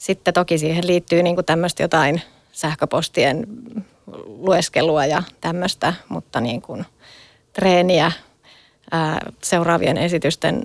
Sitten 0.00 0.34
toki 0.34 0.58
siihen 0.58 0.86
liittyy 0.86 1.22
niin 1.22 1.44
tämmöistä 1.46 1.82
jotain 1.82 2.22
sähköpostien 2.52 3.46
lueskelua 4.26 5.06
ja 5.06 5.22
tämmöistä, 5.40 5.94
mutta 6.08 6.40
niin 6.40 6.62
kuin 6.62 6.86
treeniä, 7.52 8.12
ää, 8.90 9.18
seuraavien 9.42 9.96
esitysten 9.96 10.62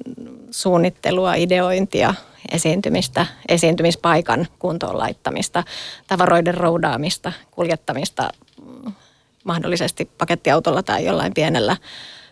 suunnittelua, 0.52 1.34
ideointia, 1.34 2.14
esiintymistä, 2.52 3.26
esiintymispaikan 3.50 4.48
kuntoon 4.60 4.98
laittamista, 4.98 5.64
tavaroiden 6.08 6.54
roudaamista, 6.54 7.32
kuljettamista 7.52 8.30
mm, 8.66 8.94
mahdollisesti 9.44 10.06
pakettiautolla 10.18 10.84
tai 10.84 11.06
jollain 11.06 11.34
pienellä, 11.34 11.78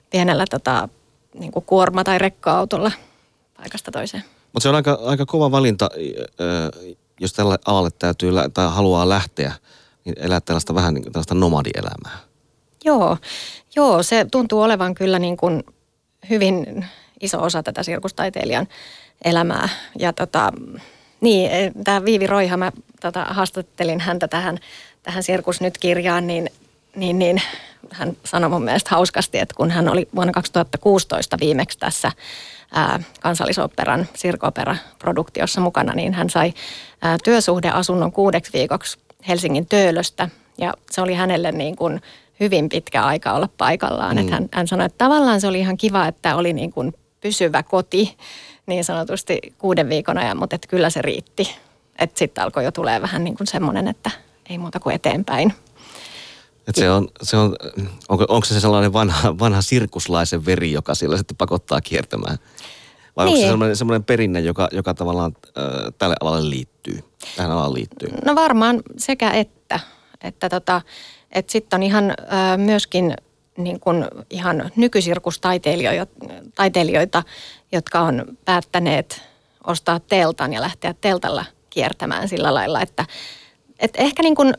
pienellä 0.09 0.45
tota, 0.49 0.89
niin 1.39 1.51
kuin 1.51 1.65
kuorma- 1.65 2.03
tai 2.03 2.19
rekka-autolla 2.19 2.91
paikasta 3.57 3.91
toiseen. 3.91 4.23
Mutta 4.53 4.63
se 4.63 4.69
on 4.69 4.75
aika, 4.75 4.99
aika 5.05 5.25
kova 5.25 5.51
valinta, 5.51 5.89
jos 7.19 7.33
tällä 7.33 7.57
alalle 7.65 7.89
täytyy 7.99 8.31
tai 8.53 8.69
haluaa 8.69 9.09
lähteä, 9.09 9.53
niin 10.05 10.15
elää 10.19 10.41
tällaista 10.41 10.75
vähän 10.75 10.93
niin 10.93 11.03
tällaista 11.03 11.35
nomadielämää. 11.35 12.17
Joo, 12.85 13.17
joo, 13.75 14.03
se 14.03 14.25
tuntuu 14.31 14.61
olevan 14.61 14.95
kyllä 14.95 15.19
niin 15.19 15.37
kuin 15.37 15.63
hyvin 16.29 16.85
iso 17.21 17.41
osa 17.41 17.63
tätä 17.63 17.83
sirkustaiteilijan 17.83 18.67
elämää. 19.25 19.69
Ja 19.99 20.13
tota, 20.13 20.51
niin, 21.21 21.51
e, 21.51 21.71
tämä 21.83 22.05
Viivi 22.05 22.27
Roiha, 22.27 22.57
mä 22.57 22.71
tota, 23.01 23.25
haastattelin 23.25 23.99
häntä 23.99 24.27
tähän, 24.27 24.57
tähän 25.03 25.23
Sirkus 25.23 25.61
Nyt-kirjaan, 25.61 26.27
niin, 26.27 26.49
niin, 26.95 27.19
niin 27.19 27.41
hän 27.91 28.17
sanoi 28.25 28.49
mun 28.49 28.63
mielestä 28.63 28.89
hauskasti, 28.91 29.39
että 29.39 29.55
kun 29.55 29.71
hän 29.71 29.89
oli 29.89 30.07
vuonna 30.15 30.33
2016 30.33 31.37
viimeksi 31.39 31.79
tässä 31.79 32.11
ää, 32.73 32.99
kansallisoperan 33.21 34.07
sirkopera-produktiossa 34.13 35.61
mukana, 35.61 35.93
niin 35.93 36.13
hän 36.13 36.29
sai 36.29 36.53
ää, 37.01 37.17
työsuhdeasunnon 37.23 38.11
kuudeksi 38.11 38.53
viikoksi 38.53 38.97
Helsingin 39.27 39.67
Töölöstä. 39.67 40.29
Ja 40.57 40.73
se 40.91 41.01
oli 41.01 41.13
hänelle 41.13 41.51
niin 41.51 41.75
kuin 41.75 42.01
hyvin 42.39 42.69
pitkä 42.69 43.03
aika 43.03 43.33
olla 43.33 43.49
paikallaan. 43.57 44.15
Mm. 44.15 44.21
Että 44.21 44.33
hän, 44.33 44.49
hän 44.51 44.67
sanoi, 44.67 44.85
että 44.85 44.97
tavallaan 44.97 45.41
se 45.41 45.47
oli 45.47 45.59
ihan 45.59 45.77
kiva, 45.77 46.07
että 46.07 46.35
oli 46.35 46.53
niin 46.53 46.71
kuin 46.71 46.93
pysyvä 47.21 47.63
koti 47.63 48.17
niin 48.65 48.83
sanotusti 48.83 49.39
kuuden 49.57 49.89
viikon 49.89 50.17
ajan, 50.17 50.37
mutta 50.37 50.55
että 50.55 50.67
kyllä 50.67 50.89
se 50.89 51.01
riitti. 51.01 51.55
Että 51.99 52.19
sitten 52.19 52.43
alkoi 52.43 52.63
jo 52.63 52.71
tulee 52.71 53.01
vähän 53.01 53.23
niin 53.23 53.37
kuin 53.37 53.47
semmoinen, 53.47 53.87
että 53.87 54.11
ei 54.49 54.57
muuta 54.57 54.79
kuin 54.79 54.95
eteenpäin. 54.95 55.53
Et 56.67 56.75
se 56.75 56.91
on, 56.91 57.07
se 57.21 57.37
on, 57.37 57.55
onko, 58.09 58.25
onko 58.29 58.45
se 58.45 58.59
sellainen 58.59 58.93
vanha, 58.93 59.39
vanha 59.39 59.61
sirkuslaisen 59.61 60.45
veri, 60.45 60.71
joka 60.71 60.95
sillä 60.95 61.17
sitten 61.17 61.37
pakottaa 61.37 61.81
kiertämään? 61.81 62.37
Vai 63.17 63.25
niin. 63.25 63.31
onko 63.31 63.37
se 63.37 63.41
niin. 63.41 63.51
sellainen, 63.51 63.75
sellainen 63.75 64.03
perinne, 64.03 64.39
joka, 64.39 64.67
joka 64.71 64.93
tavallaan 64.93 65.35
äh, 65.45 65.53
tälle 65.97 66.15
alalle 66.21 66.49
liittyy, 66.49 67.03
tähän 67.35 67.51
alalle 67.51 67.73
liittyy? 67.73 68.09
No 68.25 68.35
varmaan 68.35 68.81
sekä 68.97 69.31
että. 69.31 69.79
Että 70.21 70.49
tota, 70.49 70.81
et 71.31 71.49
sitten 71.49 71.77
on 71.77 71.83
ihan 71.83 72.09
äh, 72.09 72.57
myöskin 72.57 73.15
niin 73.57 73.79
kuin 73.79 74.05
ihan 74.29 74.71
nykysirkustaiteilijoita, 74.75 77.23
jotka 77.71 78.01
on 78.01 78.25
päättäneet 78.45 79.21
ostaa 79.67 79.99
teltan 79.99 80.53
ja 80.53 80.61
lähteä 80.61 80.95
teltalla 81.01 81.45
kiertämään 81.69 82.29
sillä 82.29 82.53
lailla, 82.53 82.81
että, 82.81 83.05
että 83.79 84.01
ehkä 84.01 84.23
niin 84.23 84.35
kuin 84.35 84.53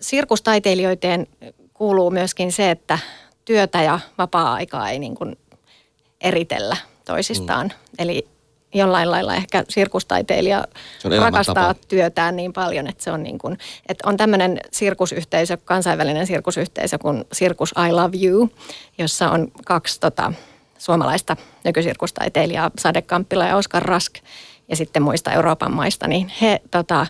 sirkustaiteilijoiteen 0.00 1.26
kuuluu 1.74 2.10
myöskin 2.10 2.52
se, 2.52 2.70
että 2.70 2.98
työtä 3.44 3.82
ja 3.82 4.00
vapaa-aikaa 4.18 4.90
ei 4.90 4.98
niin 4.98 5.14
kuin 5.14 5.36
eritellä 6.20 6.76
toisistaan. 7.04 7.66
Mm. 7.66 7.94
Eli 7.98 8.28
jollain 8.74 9.10
lailla 9.10 9.34
ehkä 9.34 9.64
sirkustaiteilija 9.68 10.64
rakastaa 11.20 11.74
työtään 11.74 12.36
niin 12.36 12.52
paljon, 12.52 12.86
että 12.86 13.04
se 13.04 13.12
on 13.12 13.22
niin 13.22 13.38
kuin, 13.38 13.58
että 13.88 14.08
on 14.08 14.16
tämmöinen 14.16 14.60
sirkusyhteisö, 14.72 15.56
kansainvälinen 15.64 16.26
sirkusyhteisö 16.26 16.98
kuin 16.98 17.24
Sirkus 17.32 17.74
I 17.88 17.92
Love 17.92 18.16
You, 18.22 18.50
jossa 18.98 19.30
on 19.30 19.48
kaksi 19.66 20.00
tota, 20.00 20.32
suomalaista 20.78 21.36
nykysirkustaiteilijaa, 21.64 22.70
Sade 22.78 23.02
Kamppila 23.02 23.46
ja 23.46 23.56
Oskar 23.56 23.82
Rask, 23.82 24.14
ja 24.68 24.76
sitten 24.76 25.02
muista 25.02 25.32
Euroopan 25.32 25.74
maista, 25.74 26.08
niin 26.08 26.32
he 26.40 26.60
tota, 26.70 27.06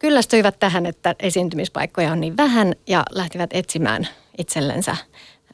kyllästyivät 0.00 0.58
tähän, 0.58 0.86
että 0.86 1.14
esiintymispaikkoja 1.18 2.12
on 2.12 2.20
niin 2.20 2.36
vähän 2.36 2.74
ja 2.86 3.02
lähtivät 3.10 3.50
etsimään 3.52 4.08
itsellensä 4.38 4.96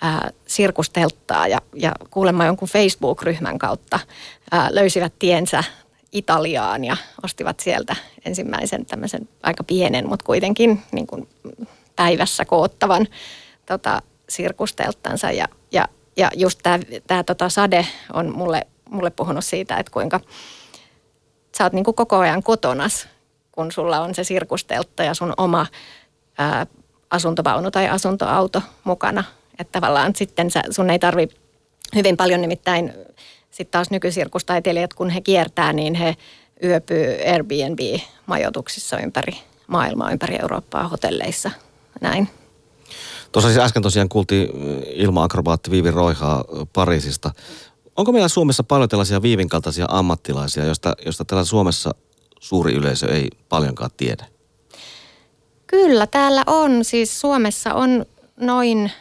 ää, 0.01 0.31
sirkustelttaa 0.47 1.49
ja, 1.49 1.59
ja 1.75 1.93
kuulemma 2.11 2.47
jonkun 2.47 2.69
Facebook-ryhmän 2.69 3.59
kautta 3.59 4.01
ää, 4.53 4.69
löysivät 4.71 5.13
tiensä 5.19 5.65
Italiaan 6.13 6.85
ja 6.85 6.97
ostivat 7.23 7.61
sieltä 7.61 7.97
ensimmäisen 8.25 8.87
tämmöisen 8.87 9.29
aika 9.43 9.65
pienen, 9.65 10.09
mutta 10.09 10.27
kuitenkin 10.27 10.83
niin 10.93 11.07
kuin 11.07 11.29
päivässä 11.97 12.45
koottavan 12.45 13.07
tota, 13.67 14.03
sirkustelttansa. 14.29 15.31
Ja, 15.31 15.49
ja, 15.73 15.89
ja 16.17 16.31
just 16.37 16.61
tämä 17.07 17.25
tota 17.25 17.49
Sade 17.49 17.87
on 18.13 18.37
mulle, 18.37 18.67
mulle 18.91 19.11
puhunut 19.11 19.45
siitä, 19.45 19.77
että 19.77 19.93
kuinka 19.93 20.21
sä 21.59 21.65
oot 21.65 21.73
niin 21.73 21.85
kuin 21.85 21.95
koko 21.95 22.17
ajan 22.17 22.43
kotonas, 22.43 23.09
kun 23.57 23.73
sulla 23.73 24.01
on 24.01 24.15
se 24.15 24.25
sirkusteltta 24.25 25.03
ja 25.03 25.15
sun 25.15 25.35
oma 25.37 25.67
ää, 26.39 26.67
asuntovaunu 27.11 27.71
tai 27.71 27.89
asuntoauto 27.89 28.63
mukana 28.85 29.25
että 29.59 29.81
tavallaan 29.81 30.13
sitten 30.17 30.51
sä, 30.51 30.63
sun 30.71 30.91
ei 30.91 30.99
tarvi 30.99 31.29
hyvin 31.95 32.17
paljon 32.17 32.41
nimittäin 32.41 32.93
sitten 33.51 33.73
taas 33.73 33.91
nykysirkustaiteilijat, 33.91 34.95
kun 34.95 35.11
he 35.11 35.21
kiertää, 35.21 35.73
niin 35.73 35.95
he 35.95 36.17
yöpyy 36.65 37.17
Airbnb-majoituksissa 37.33 38.99
ympäri 38.99 39.39
maailmaa, 39.67 40.13
ympäri 40.13 40.39
Eurooppaa, 40.41 40.89
hotelleissa, 40.89 41.51
näin. 42.01 42.29
Tuossa 43.33 43.49
siis 43.49 43.65
äsken 43.65 43.83
tosiaan 43.83 44.09
kuultiin 44.09 44.49
ilma-akrobaatti 44.87 45.71
Viivi 45.71 45.91
Roihaa 45.91 46.45
Pariisista. 46.73 47.31
Onko 47.97 48.13
meillä 48.13 48.29
Suomessa 48.29 48.65
paljon 48.65 48.89
tällaisia 48.89 49.23
Viivin 49.23 49.49
kaltaisia 49.49 49.87
ammattilaisia, 49.89 50.65
joista, 50.65 50.97
joista 51.05 51.25
täällä 51.25 51.45
Suomessa 51.45 51.95
suuri 52.47 52.75
yleisö 52.75 53.07
ei 53.15 53.29
paljonkaan 53.49 53.91
tiedä? 53.97 54.27
Kyllä, 55.67 56.07
täällä 56.07 56.43
on. 56.47 56.85
Siis 56.85 57.21
Suomessa 57.21 57.75
on 57.75 58.07
noin 58.37 58.93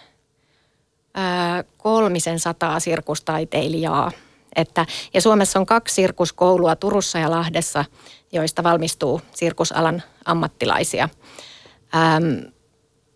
kolmisen 1.78 2.40
sataa 2.40 2.80
sirkustaiteilijaa. 2.80 4.12
Että, 4.56 4.86
ja 5.14 5.22
Suomessa 5.22 5.60
on 5.60 5.66
kaksi 5.66 5.96
sirkuskoulua 5.96 6.76
Turussa 6.76 7.20
ja 7.20 7.32
Lahdessa, 7.32 7.86
joista 8.32 8.64
valmistuu 8.64 9.22
sirkusalan 9.34 10.04
ammattilaisia. 10.26 11.10
Ähm, 11.96 12.26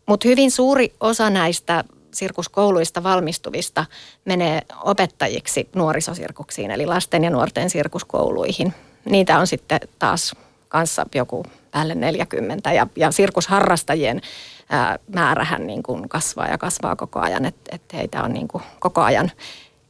Mutta 0.05 0.27
hyvin 0.27 0.51
suuri 0.51 0.93
osa 0.99 1.29
näistä 1.29 1.83
sirkuskouluista 2.13 3.03
valmistuvista 3.03 3.85
menee 4.25 4.61
opettajiksi 4.83 5.69
nuorisosirkuksiin, 5.75 6.71
eli 6.71 6.85
lasten 6.85 7.23
ja 7.23 7.29
nuorten 7.29 7.69
sirkuskouluihin. 7.69 8.73
Niitä 9.05 9.39
on 9.39 9.47
sitten 9.47 9.79
taas 9.99 10.35
kanssa 10.69 11.05
joku 11.15 11.45
päälle 11.71 11.95
40 11.95 12.73
ja, 12.73 12.87
ja 12.95 13.11
sirkusharrastajien 13.11 14.21
ää, 14.69 14.99
määrähän 15.13 15.67
niin 15.67 15.83
kuin 15.83 16.09
kasvaa 16.09 16.47
ja 16.47 16.57
kasvaa 16.57 16.95
koko 16.95 17.19
ajan, 17.19 17.45
että 17.45 17.75
et 17.75 17.93
heitä 17.93 18.23
on 18.23 18.33
niin 18.33 18.47
kuin 18.47 18.63
koko 18.79 19.01
ajan 19.01 19.31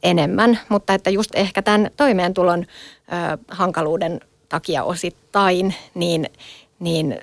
enemmän, 0.02 0.60
mutta 0.68 0.94
että 0.94 1.10
just 1.10 1.30
ehkä 1.34 1.62
tämän 1.62 1.90
toimeentulon 1.96 2.66
ää, 3.08 3.38
hankaluuden 3.48 4.20
takia 4.48 4.84
osittain, 4.84 5.74
niin, 5.94 6.30
niin 6.78 7.20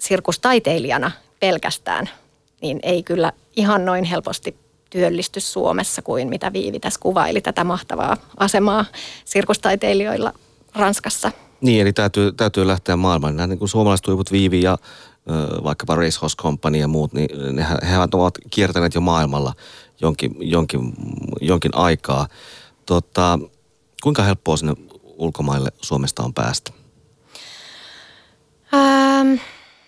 sirkustaiteilijana 0.00 1.10
pelkästään, 1.40 2.08
niin 2.60 2.80
ei 2.82 3.02
kyllä 3.02 3.32
ihan 3.56 3.84
noin 3.84 4.04
helposti 4.04 4.56
työllisty 4.90 5.40
Suomessa 5.40 6.02
kuin 6.02 6.28
mitä 6.28 6.52
Viivi 6.52 6.80
tässä 6.80 7.00
kuvaili 7.00 7.40
tätä 7.40 7.64
mahtavaa 7.64 8.16
asemaa 8.36 8.84
sirkustaiteilijoilla 9.24 10.32
Ranskassa. 10.76 11.32
Niin, 11.60 11.82
eli 11.82 11.92
täytyy, 11.92 12.32
täytyy 12.32 12.66
lähteä 12.66 12.96
maailmaan. 12.96 13.36
Nämä 13.36 13.46
niin 13.46 13.58
kuin 13.58 13.68
suomalaiset 13.68 14.06
huiput 14.06 14.32
Viivi 14.32 14.62
ja 14.62 14.78
vaikkapa 15.64 15.94
Racehorse 15.94 16.36
Company 16.36 16.78
ja 16.78 16.88
muut, 16.88 17.12
niin 17.12 17.58
he, 17.58 17.88
he 17.88 17.98
ovat 17.98 18.34
kiertäneet 18.50 18.94
jo 18.94 19.00
maailmalla 19.00 19.52
jonkin, 20.00 20.34
jonkin, 20.40 20.92
jonkin 21.40 21.74
aikaa. 21.74 22.28
Tota, 22.86 23.38
kuinka 24.02 24.22
helppoa 24.22 24.56
sinne 24.56 24.74
ulkomaille 25.02 25.72
Suomesta 25.82 26.22
on 26.22 26.34
päästä? 26.34 26.72
Ähm, 28.74 29.34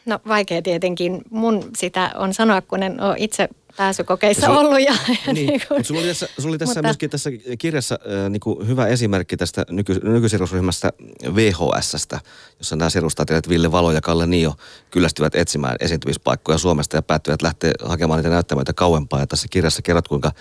no 0.06 0.18
vaikea 0.28 0.62
tietenkin. 0.62 1.22
Mun 1.30 1.64
sitä 1.76 2.10
on 2.14 2.34
sanoa, 2.34 2.60
kun 2.60 2.82
en 2.82 3.00
ole 3.00 3.14
itse 3.18 3.48
pääsykokeissa 3.78 4.46
ja 4.46 4.52
ollut. 4.52 4.80
Ja, 4.80 4.94
niin, 5.06 5.34
niin 5.34 5.60
kuin, 5.68 5.78
mutta 5.78 5.88
sulla 5.88 6.00
oli 6.00 6.08
tässä, 6.08 6.28
sulla 6.38 6.48
oli 6.48 6.58
tässä 6.58 6.74
mutta, 6.74 6.82
myöskin 6.82 7.10
tässä 7.10 7.30
kirjassa 7.58 7.98
äh, 8.24 8.30
niin 8.30 8.40
kuin 8.40 8.68
hyvä 8.68 8.86
esimerkki 8.86 9.36
tästä 9.36 9.64
nyky, 9.70 10.00
nykysirusryhmästä 10.02 10.92
VHSstä, 11.34 12.20
jossa 12.58 12.76
nämä 12.76 12.90
sirustaitajat 12.90 13.48
Ville 13.48 13.72
Valo 13.72 13.92
ja 13.92 14.00
Kalle 14.00 14.26
Nio 14.26 14.54
kyllästyvät 14.90 15.34
etsimään 15.34 15.76
esiintymispaikkoja 15.80 16.58
Suomesta 16.58 16.96
ja 16.96 17.02
päättyivät 17.02 17.42
lähteä 17.42 17.72
hakemaan 17.84 18.18
niitä 18.18 18.30
näyttämöitä 18.30 18.72
kauempaa. 18.72 19.20
Ja 19.20 19.26
tässä 19.26 19.46
kirjassa 19.50 19.82
kerrot, 19.82 20.08
kuinka 20.08 20.32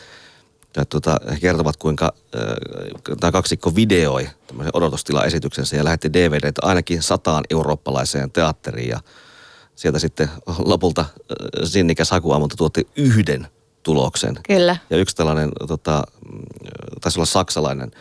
ja 0.78 0.86
tuota, 0.86 1.20
he 1.32 1.40
kertovat, 1.40 1.78
kuinka 1.78 2.14
äh, 2.36 2.42
tämä 3.20 3.32
kaksikko 3.32 3.76
videoi 3.76 4.30
tämmöisen 4.48 4.76
odotustilaesityksensä 4.76 5.76
ja 5.76 5.84
lähetti 5.84 6.14
DVDtä 6.14 6.62
ainakin 6.62 7.04
sataan 7.04 7.44
eurooppalaiseen 7.50 8.32
teatteriin. 8.32 8.90
Ja 8.90 9.00
sieltä 9.78 10.00
sitten 10.00 10.30
lopulta 10.66 11.02
äh, 11.02 11.08
sinnikäs 11.64 12.12
hakuammunta 12.12 12.56
tuotti 12.56 12.88
yhden 12.96 13.48
tuloksen. 13.84 14.36
Kyllä. 14.48 14.78
Ja 14.90 14.98
yksi 14.98 15.16
tällainen, 15.16 15.52
tota, 15.68 16.04
mm, 16.32 16.40
taisi 17.02 17.20
olla 17.20 17.26
saksalainen 17.26 17.92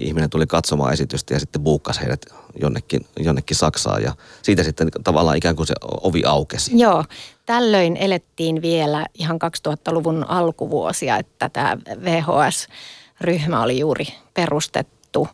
ihminen 0.00 0.30
tuli 0.30 0.46
katsomaan 0.46 0.92
esitystä 0.92 1.34
ja 1.34 1.40
sitten 1.40 1.62
buukkasi 1.62 2.00
heidät 2.00 2.26
jonnekin, 2.60 3.06
jonnekin 3.20 3.56
Saksaan 3.56 4.02
ja 4.02 4.14
siitä 4.42 4.62
sitten 4.62 4.88
tavallaan 5.04 5.36
ikään 5.36 5.56
kuin 5.56 5.66
se 5.66 5.74
ovi 5.82 6.22
aukesi. 6.24 6.78
Joo, 6.78 7.04
tällöin 7.46 7.96
elettiin 7.96 8.62
vielä 8.62 9.06
ihan 9.14 9.38
2000-luvun 9.68 10.24
alkuvuosia, 10.28 11.16
että 11.16 11.48
tämä 11.48 11.76
VHS-ryhmä 12.04 13.62
oli 13.62 13.78
juuri 13.78 14.06
perustettu 14.34 15.28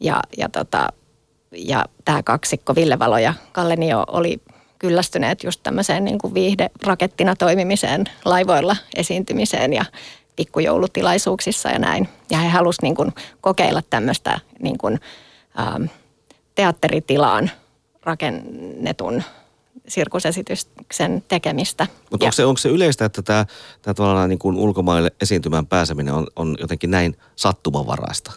ja, 0.00 0.20
ja, 0.38 0.48
tota, 0.48 0.88
ja 1.52 1.84
tämä 2.04 2.22
kaksikko 2.22 2.74
Ville 2.74 2.98
Valo 2.98 3.18
ja 3.18 3.34
Kalle 3.52 3.76
Nio 3.76 4.04
oli 4.06 4.40
kyllästyneet 4.84 5.44
just 5.44 5.60
tämmöiseen 5.62 6.04
niin 6.04 6.18
kuin 6.18 6.34
viihderakettina 6.34 7.36
toimimiseen, 7.36 8.04
laivoilla 8.24 8.76
esiintymiseen 8.96 9.72
ja 9.72 9.84
pikkujoulutilaisuuksissa 10.36 11.68
ja 11.68 11.78
näin. 11.78 12.08
Ja 12.30 12.38
he 12.38 12.48
halusivat 12.48 12.82
niin 12.82 12.94
kuin 12.94 13.12
kokeilla 13.40 13.82
tämmöistä 13.90 14.40
niin 14.62 14.78
kuin, 14.78 15.00
ähm, 15.58 15.84
teatteritilaan 16.54 17.50
rakennetun 18.02 19.22
sirkusesityksen 19.88 21.24
tekemistä. 21.28 21.86
Mutta 22.10 22.26
onko 22.26 22.32
se, 22.32 22.44
onko 22.44 22.58
se 22.58 22.68
yleistä, 22.68 23.04
että 23.04 23.22
tämä, 23.22 23.46
tämä 23.82 23.94
tavallaan 23.94 24.28
niin 24.28 24.38
kuin 24.38 24.56
ulkomaille 24.56 25.12
esiintymään 25.20 25.66
pääseminen 25.66 26.14
on, 26.14 26.26
on 26.36 26.56
jotenkin 26.60 26.90
näin 26.90 27.16
sattumanvaraista? 27.36 28.32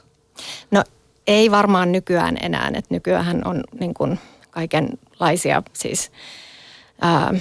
No 0.72 0.84
ei 1.28 1.52
varmaan 1.52 1.92
nykyään 1.92 2.38
enää, 2.42 2.68
että 2.68 2.94
nykyään 2.94 3.42
on 3.48 3.64
niin 3.80 3.94
kuin 3.94 4.20
kaikenlaisia 4.58 5.63
siis... 5.74 6.12
Ää, 7.02 7.34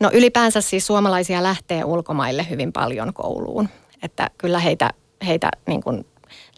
no 0.00 0.10
ylipäänsä 0.12 0.60
siis 0.60 0.86
suomalaisia 0.86 1.42
lähtee 1.42 1.84
ulkomaille 1.84 2.46
hyvin 2.50 2.72
paljon 2.72 3.14
kouluun. 3.14 3.68
Että 4.02 4.30
kyllä 4.38 4.58
heitä, 4.58 4.90
heitä 5.26 5.50
niin 5.66 5.82
kuin 5.82 6.06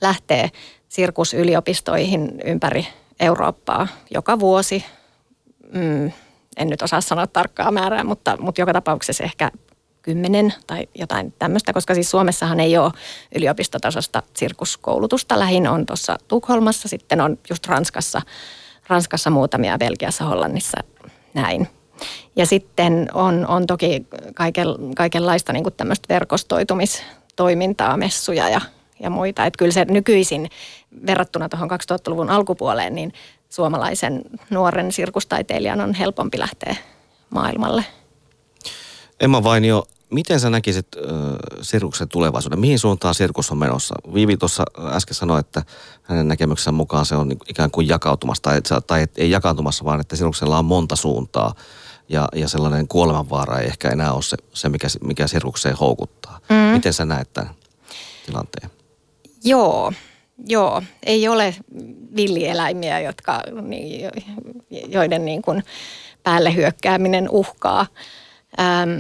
lähtee 0.01 0.51
sirkusyliopistoihin 0.89 2.41
ympäri 2.45 2.87
Eurooppaa 3.21 3.89
joka 4.11 4.39
vuosi. 4.39 4.85
Mm, 5.73 6.13
en 6.57 6.69
nyt 6.69 6.83
osaa 6.83 7.01
sanoa 7.01 7.27
tarkkaa 7.27 7.71
määrää, 7.71 8.05
mutta, 8.05 8.37
mutta 8.41 8.61
joka 8.61 8.73
tapauksessa 8.73 9.25
ehkä 9.25 9.51
kymmenen 10.03 10.55
tai 10.67 10.89
jotain 10.95 11.35
tämmöistä, 11.39 11.73
koska 11.73 11.95
siis 11.95 12.11
Suomessahan 12.11 12.61
ei 12.61 12.79
ole 12.79 12.93
yliopistotasosta 13.35 14.23
sirkuskoulutusta. 14.35 15.39
Lähin 15.39 15.69
on 15.69 15.87
tuossa 15.87 16.19
Tukholmassa, 16.29 16.89
sitten 16.89 17.21
on 17.21 17.39
just 17.51 17.67
Ranskassa, 17.67 18.23
Ranskassa 18.89 19.31
muutamia, 19.31 19.79
Belgiassa, 19.79 20.25
Hollannissa 20.25 20.81
näin. 21.35 21.69
Ja 22.37 22.47
sitten 22.47 23.09
on, 23.15 23.47
on 23.47 23.67
toki 23.67 24.07
kaiken, 24.35 24.67
kaikenlaista 24.97 25.53
niin 25.53 25.65
tämmöistä 25.77 26.15
verkostoitumistoimintaa, 26.15 27.97
messuja 27.97 28.49
ja, 28.49 28.61
ja 29.01 29.11
muita. 29.11 29.47
Että 29.47 29.59
kyllä 29.59 29.73
se 29.73 29.85
nykyisin 29.85 30.51
verrattuna 31.07 31.49
tuohon 31.49 31.71
2000-luvun 31.71 32.31
alkupuoleen, 32.31 32.95
niin 32.95 33.13
suomalaisen 33.49 34.23
nuoren 34.51 34.93
sirkustaiteilijan 34.93 35.81
on 35.81 35.95
helpompi 35.95 36.39
lähteä 36.39 36.77
maailmalle. 37.31 37.85
Emma 39.21 39.45
Vainio, 39.45 39.85
miten 40.11 40.41
sä 40.41 40.51
näkisit 40.51 40.87
äh, 40.97 41.03
sirkuksen 41.63 42.09
tulevaisuuden? 42.09 42.61
Mihin 42.61 42.79
suuntaan 42.79 43.15
sirkus 43.15 43.51
on 43.51 43.59
menossa? 43.59 43.95
Viivi 44.15 44.37
tuossa 44.37 44.65
äsken 44.79 45.15
sanoi, 45.15 45.41
että 45.41 45.63
hänen 46.03 46.29
näkemyksen 46.29 46.75
mukaan 46.75 47.07
se 47.07 47.17
on 47.17 47.33
ikään 47.49 47.71
kuin 47.71 47.89
jakautumassa, 47.89 48.43
tai, 48.43 48.61
tai 48.87 49.07
ei 49.17 49.31
jakautumassa, 49.31 49.85
vaan 49.85 50.01
että 50.01 50.17
sirkuksella 50.17 50.59
on 50.59 50.65
monta 50.65 50.97
suuntaa. 50.97 51.55
Ja, 52.09 52.29
ja 52.35 52.49
sellainen 52.49 52.89
kuolemanvaara 52.89 53.59
ei 53.59 53.67
ehkä 53.67 53.89
enää 53.89 54.13
ole 54.13 54.23
se, 54.23 54.37
se 54.53 54.69
mikä, 54.69 54.89
mikä 55.05 55.27
sirkukseen 55.27 55.77
houkuttaa. 55.77 56.39
Mm. 56.49 56.57
Miten 56.57 56.93
sä 56.93 57.05
näet 57.05 57.33
tämän 57.33 57.55
tilanteen? 58.27 58.71
Joo, 59.45 59.93
joo. 60.49 60.83
Ei 61.03 61.29
ole 61.29 61.55
villieläimiä, 62.17 63.01
jotka, 63.01 63.43
joiden 64.89 65.25
niin 65.25 65.43
kuin 65.43 65.65
päälle 66.23 66.55
hyökkääminen 66.55 67.29
uhkaa. 67.31 67.87
Ähm, 68.61 68.91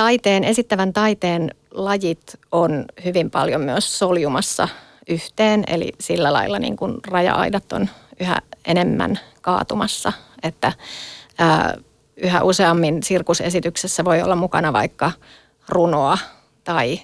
taiteen, 0.00 0.44
esittävän 0.44 0.92
taiteen 0.92 1.54
lajit 1.70 2.38
on 2.52 2.84
hyvin 3.04 3.30
paljon 3.30 3.60
myös 3.60 3.98
soljumassa 3.98 4.68
yhteen, 5.08 5.64
eli 5.66 5.92
sillä 6.00 6.32
lailla 6.32 6.58
niin 6.58 6.76
kuin 6.76 6.96
raja-aidat 7.06 7.72
on 7.72 7.88
yhä 8.20 8.38
enemmän 8.64 9.18
kaatumassa, 9.40 10.12
että 10.42 10.72
ää, 11.38 11.78
yhä 12.16 12.42
useammin 12.42 13.02
sirkusesityksessä 13.02 14.04
voi 14.04 14.22
olla 14.22 14.36
mukana 14.36 14.72
vaikka 14.72 15.12
runoa 15.68 16.18
tai, 16.64 17.00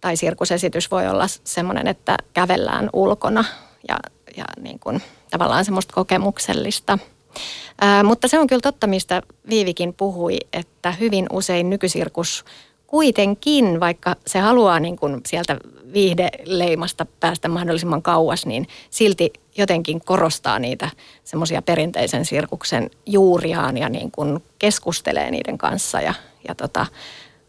tai 0.00 0.16
sirkusesitys 0.16 0.90
voi 0.90 1.08
olla 1.08 1.26
semmoinen, 1.44 1.86
että 1.86 2.16
kävellään 2.32 2.90
ulkona 2.92 3.44
ja, 3.88 3.96
ja 4.36 4.44
niin 4.60 4.78
kuin, 4.78 5.02
tavallaan 5.30 5.64
semmoista 5.64 5.94
kokemuksellista– 5.94 6.98
Ää, 7.80 8.02
mutta 8.02 8.28
se 8.28 8.38
on 8.38 8.46
kyllä 8.46 8.60
totta, 8.60 8.86
mistä 8.86 9.22
Viivikin 9.48 9.94
puhui, 9.94 10.38
että 10.52 10.92
hyvin 10.92 11.26
usein 11.32 11.70
nykysirkus 11.70 12.44
kuitenkin, 12.86 13.80
vaikka 13.80 14.16
se 14.26 14.38
haluaa 14.38 14.80
niin 14.80 14.96
kuin 14.96 15.20
sieltä 15.26 15.56
viihdeleimasta 15.92 17.06
päästä 17.20 17.48
mahdollisimman 17.48 18.02
kauas, 18.02 18.46
niin 18.46 18.66
silti 18.90 19.32
jotenkin 19.56 20.00
korostaa 20.00 20.58
niitä 20.58 20.90
semmoisia 21.24 21.62
perinteisen 21.62 22.24
sirkuksen 22.24 22.90
juuriaan 23.06 23.76
ja 23.76 23.88
niin 23.88 24.10
kuin 24.10 24.44
keskustelee 24.58 25.30
niiden 25.30 25.58
kanssa 25.58 26.00
ja, 26.00 26.14
ja 26.48 26.54
tota, 26.54 26.86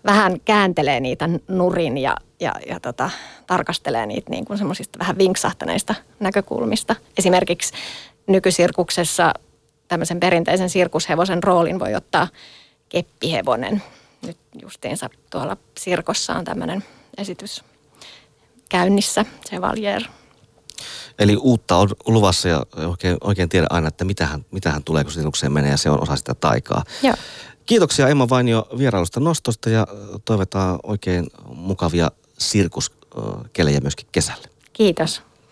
vähän 0.05 0.39
kääntelee 0.45 0.99
niitä 0.99 1.29
nurin 1.47 1.97
ja, 1.97 2.17
ja, 2.39 2.55
ja 2.67 2.79
tota, 2.79 3.09
tarkastelee 3.47 4.05
niitä 4.05 4.29
niin 4.29 4.45
kuin 4.45 4.57
semmoisista 4.57 4.99
vähän 4.99 5.17
vinksahtaneista 5.17 5.95
näkökulmista. 6.19 6.95
Esimerkiksi 7.17 7.73
nykysirkuksessa 8.27 9.33
tämmöisen 9.91 10.19
perinteisen 10.19 10.69
sirkushevosen 10.69 11.43
roolin 11.43 11.79
voi 11.79 11.95
ottaa 11.95 12.27
keppihevonen. 12.89 13.83
Nyt 14.25 14.37
justiinsa 14.61 15.09
tuolla 15.29 15.57
sirkossa 15.77 16.33
on 16.33 16.45
tämmöinen 16.45 16.83
esitys 17.17 17.63
käynnissä, 18.69 19.25
se 19.49 19.61
Valjer. 19.61 20.01
Eli 21.19 21.35
uutta 21.35 21.77
on 21.77 21.89
luvassa 22.05 22.49
ja 22.49 22.65
oikein, 22.87 23.17
oikein 23.21 23.49
tiedä 23.49 23.67
aina, 23.69 23.87
että 23.87 24.05
mitähän, 24.05 24.45
mitähän 24.51 24.83
tulee, 24.83 25.03
kun 25.03 25.13
sirkukseen 25.13 25.51
menee 25.51 25.71
ja 25.71 25.77
se 25.77 25.89
on 25.89 26.01
osa 26.01 26.15
sitä 26.15 26.33
taikaa. 26.33 26.83
Joo. 27.03 27.15
Kiitoksia 27.65 28.07
Emma 28.07 28.29
Vainio 28.29 28.67
vierailusta 28.77 29.19
nostosta 29.19 29.69
ja 29.69 29.87
toivotaan 30.25 30.79
oikein 30.83 31.27
mukavia 31.55 32.11
sirkuskelejä 32.37 33.79
myöskin 33.79 34.07
kesälle. 34.11 34.47
Kiitos. 34.73 35.21